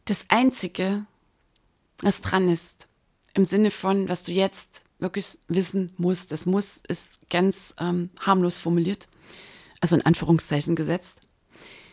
Das 0.05 0.25
Einzige, 0.29 1.05
was 1.99 2.21
dran 2.21 2.49
ist, 2.49 2.87
im 3.33 3.45
Sinne 3.45 3.71
von, 3.71 4.07
was 4.07 4.23
du 4.23 4.31
jetzt 4.31 4.83
wirklich 4.99 5.39
wissen 5.47 5.91
musst, 5.97 6.31
das 6.31 6.45
muss 6.45 6.81
ist 6.87 7.29
ganz 7.29 7.75
ähm, 7.79 8.09
harmlos 8.19 8.57
formuliert, 8.57 9.07
also 9.81 9.95
in 9.95 10.05
Anführungszeichen 10.05 10.75
gesetzt. 10.75 11.21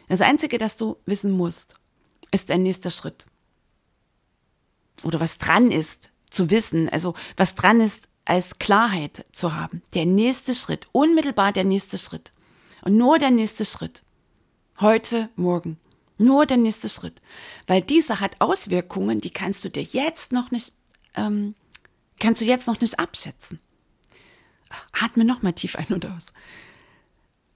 Das 0.09 0.21
Einzige, 0.21 0.59
das 0.59 0.77
du 0.77 0.97
wissen 1.07 1.33
musst, 1.33 1.75
ist 2.31 2.51
dein 2.51 2.63
nächster 2.63 2.91
Schritt. 2.91 3.27
Oder 5.05 5.21
was 5.21 5.39
dran 5.39 5.71
ist, 5.71 6.11
zu 6.31 6.51
wissen, 6.51 6.89
also 6.89 7.15
was 7.37 7.55
dran 7.55 7.81
ist, 7.81 8.01
als 8.25 8.59
Klarheit 8.59 9.25
zu 9.33 9.55
haben. 9.55 9.83
Der 9.95 10.07
nächste 10.07 10.55
Schritt, 10.55 10.87
unmittelbar 10.93 11.53
der 11.53 11.65
nächste 11.65 11.99
Schritt. 11.99 12.33
Und 12.83 12.97
nur 12.97 13.19
der 13.19 13.31
nächste 13.31 13.65
Schritt. 13.65 14.03
Heute, 14.81 15.29
morgen. 15.37 15.79
Nur 16.19 16.47
der 16.47 16.57
nächste 16.57 16.89
Schritt. 16.89 17.21
Weil 17.67 17.83
dieser 17.83 18.21
hat 18.21 18.41
Auswirkungen, 18.41 19.21
die 19.21 19.31
kannst 19.31 19.65
du 19.65 19.71
dir 19.71 19.83
jetzt 19.83 20.33
noch 20.33 20.51
nicht, 20.51 20.73
ähm, 21.15 21.55
kannst 22.21 22.41
du 22.41 22.45
jetzt 22.45 22.67
noch 22.67 22.81
nicht 22.81 22.99
abschätzen. 22.99 23.61
Atme 24.93 25.25
nochmal 25.25 25.53
tief 25.53 25.77
ein 25.77 25.89
und 25.89 26.07
aus. 26.07 26.33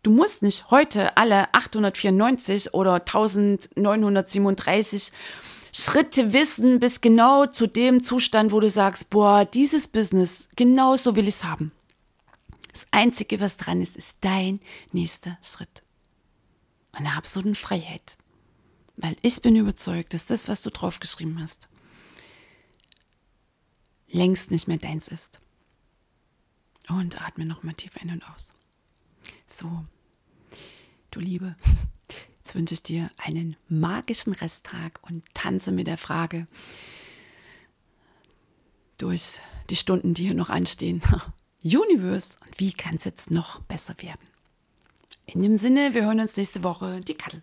Du 0.02 0.10
musst 0.10 0.42
nicht 0.42 0.70
heute 0.70 1.16
alle 1.16 1.52
894 1.54 2.74
oder 2.74 2.94
1937 2.94 5.12
Schritte 5.78 6.32
wissen 6.32 6.80
bis 6.80 7.02
genau 7.02 7.44
zu 7.44 7.66
dem 7.66 8.02
Zustand, 8.02 8.50
wo 8.50 8.60
du 8.60 8.70
sagst, 8.70 9.10
boah, 9.10 9.44
dieses 9.44 9.86
Business, 9.86 10.48
genau 10.56 10.96
so 10.96 11.16
will 11.16 11.28
ich 11.28 11.34
es 11.34 11.44
haben. 11.44 11.70
Das 12.72 12.86
Einzige, 12.92 13.40
was 13.40 13.58
dran 13.58 13.82
ist, 13.82 13.94
ist 13.94 14.16
dein 14.22 14.60
nächster 14.92 15.36
Schritt. 15.42 15.82
Eine 16.92 17.12
absolute 17.12 17.56
Freiheit. 17.56 18.16
Weil 18.96 19.18
ich 19.20 19.42
bin 19.42 19.54
überzeugt, 19.54 20.14
dass 20.14 20.24
das, 20.24 20.48
was 20.48 20.62
du 20.62 20.70
draufgeschrieben 20.70 21.42
hast, 21.42 21.68
längst 24.08 24.50
nicht 24.50 24.68
mehr 24.68 24.78
deins 24.78 25.08
ist. 25.08 25.40
Und 26.88 27.20
atme 27.20 27.44
nochmal 27.44 27.74
tief 27.74 27.98
ein 28.00 28.08
und 28.08 28.26
aus. 28.30 28.54
So, 29.46 29.84
du 31.10 31.20
Liebe, 31.20 31.54
jetzt 32.46 32.54
wünsche 32.54 32.74
ich 32.74 32.82
dir 32.84 33.10
einen 33.16 33.56
magischen 33.68 34.32
Resttag 34.32 35.00
und 35.02 35.24
tanze 35.34 35.72
mit 35.72 35.88
der 35.88 35.98
Frage 35.98 36.46
durch 38.98 39.40
die 39.68 39.74
Stunden, 39.74 40.14
die 40.14 40.26
hier 40.26 40.34
noch 40.34 40.48
anstehen. 40.48 41.02
Universe, 41.64 42.38
und 42.46 42.60
wie 42.60 42.72
kann 42.72 42.94
es 42.94 43.04
jetzt 43.04 43.32
noch 43.32 43.60
besser 43.62 43.96
werden? 43.98 44.28
In 45.26 45.42
dem 45.42 45.56
Sinne, 45.56 45.92
wir 45.92 46.04
hören 46.04 46.20
uns 46.20 46.36
nächste 46.36 46.62
Woche. 46.62 47.00
Die 47.00 47.14
Kattel. 47.14 47.42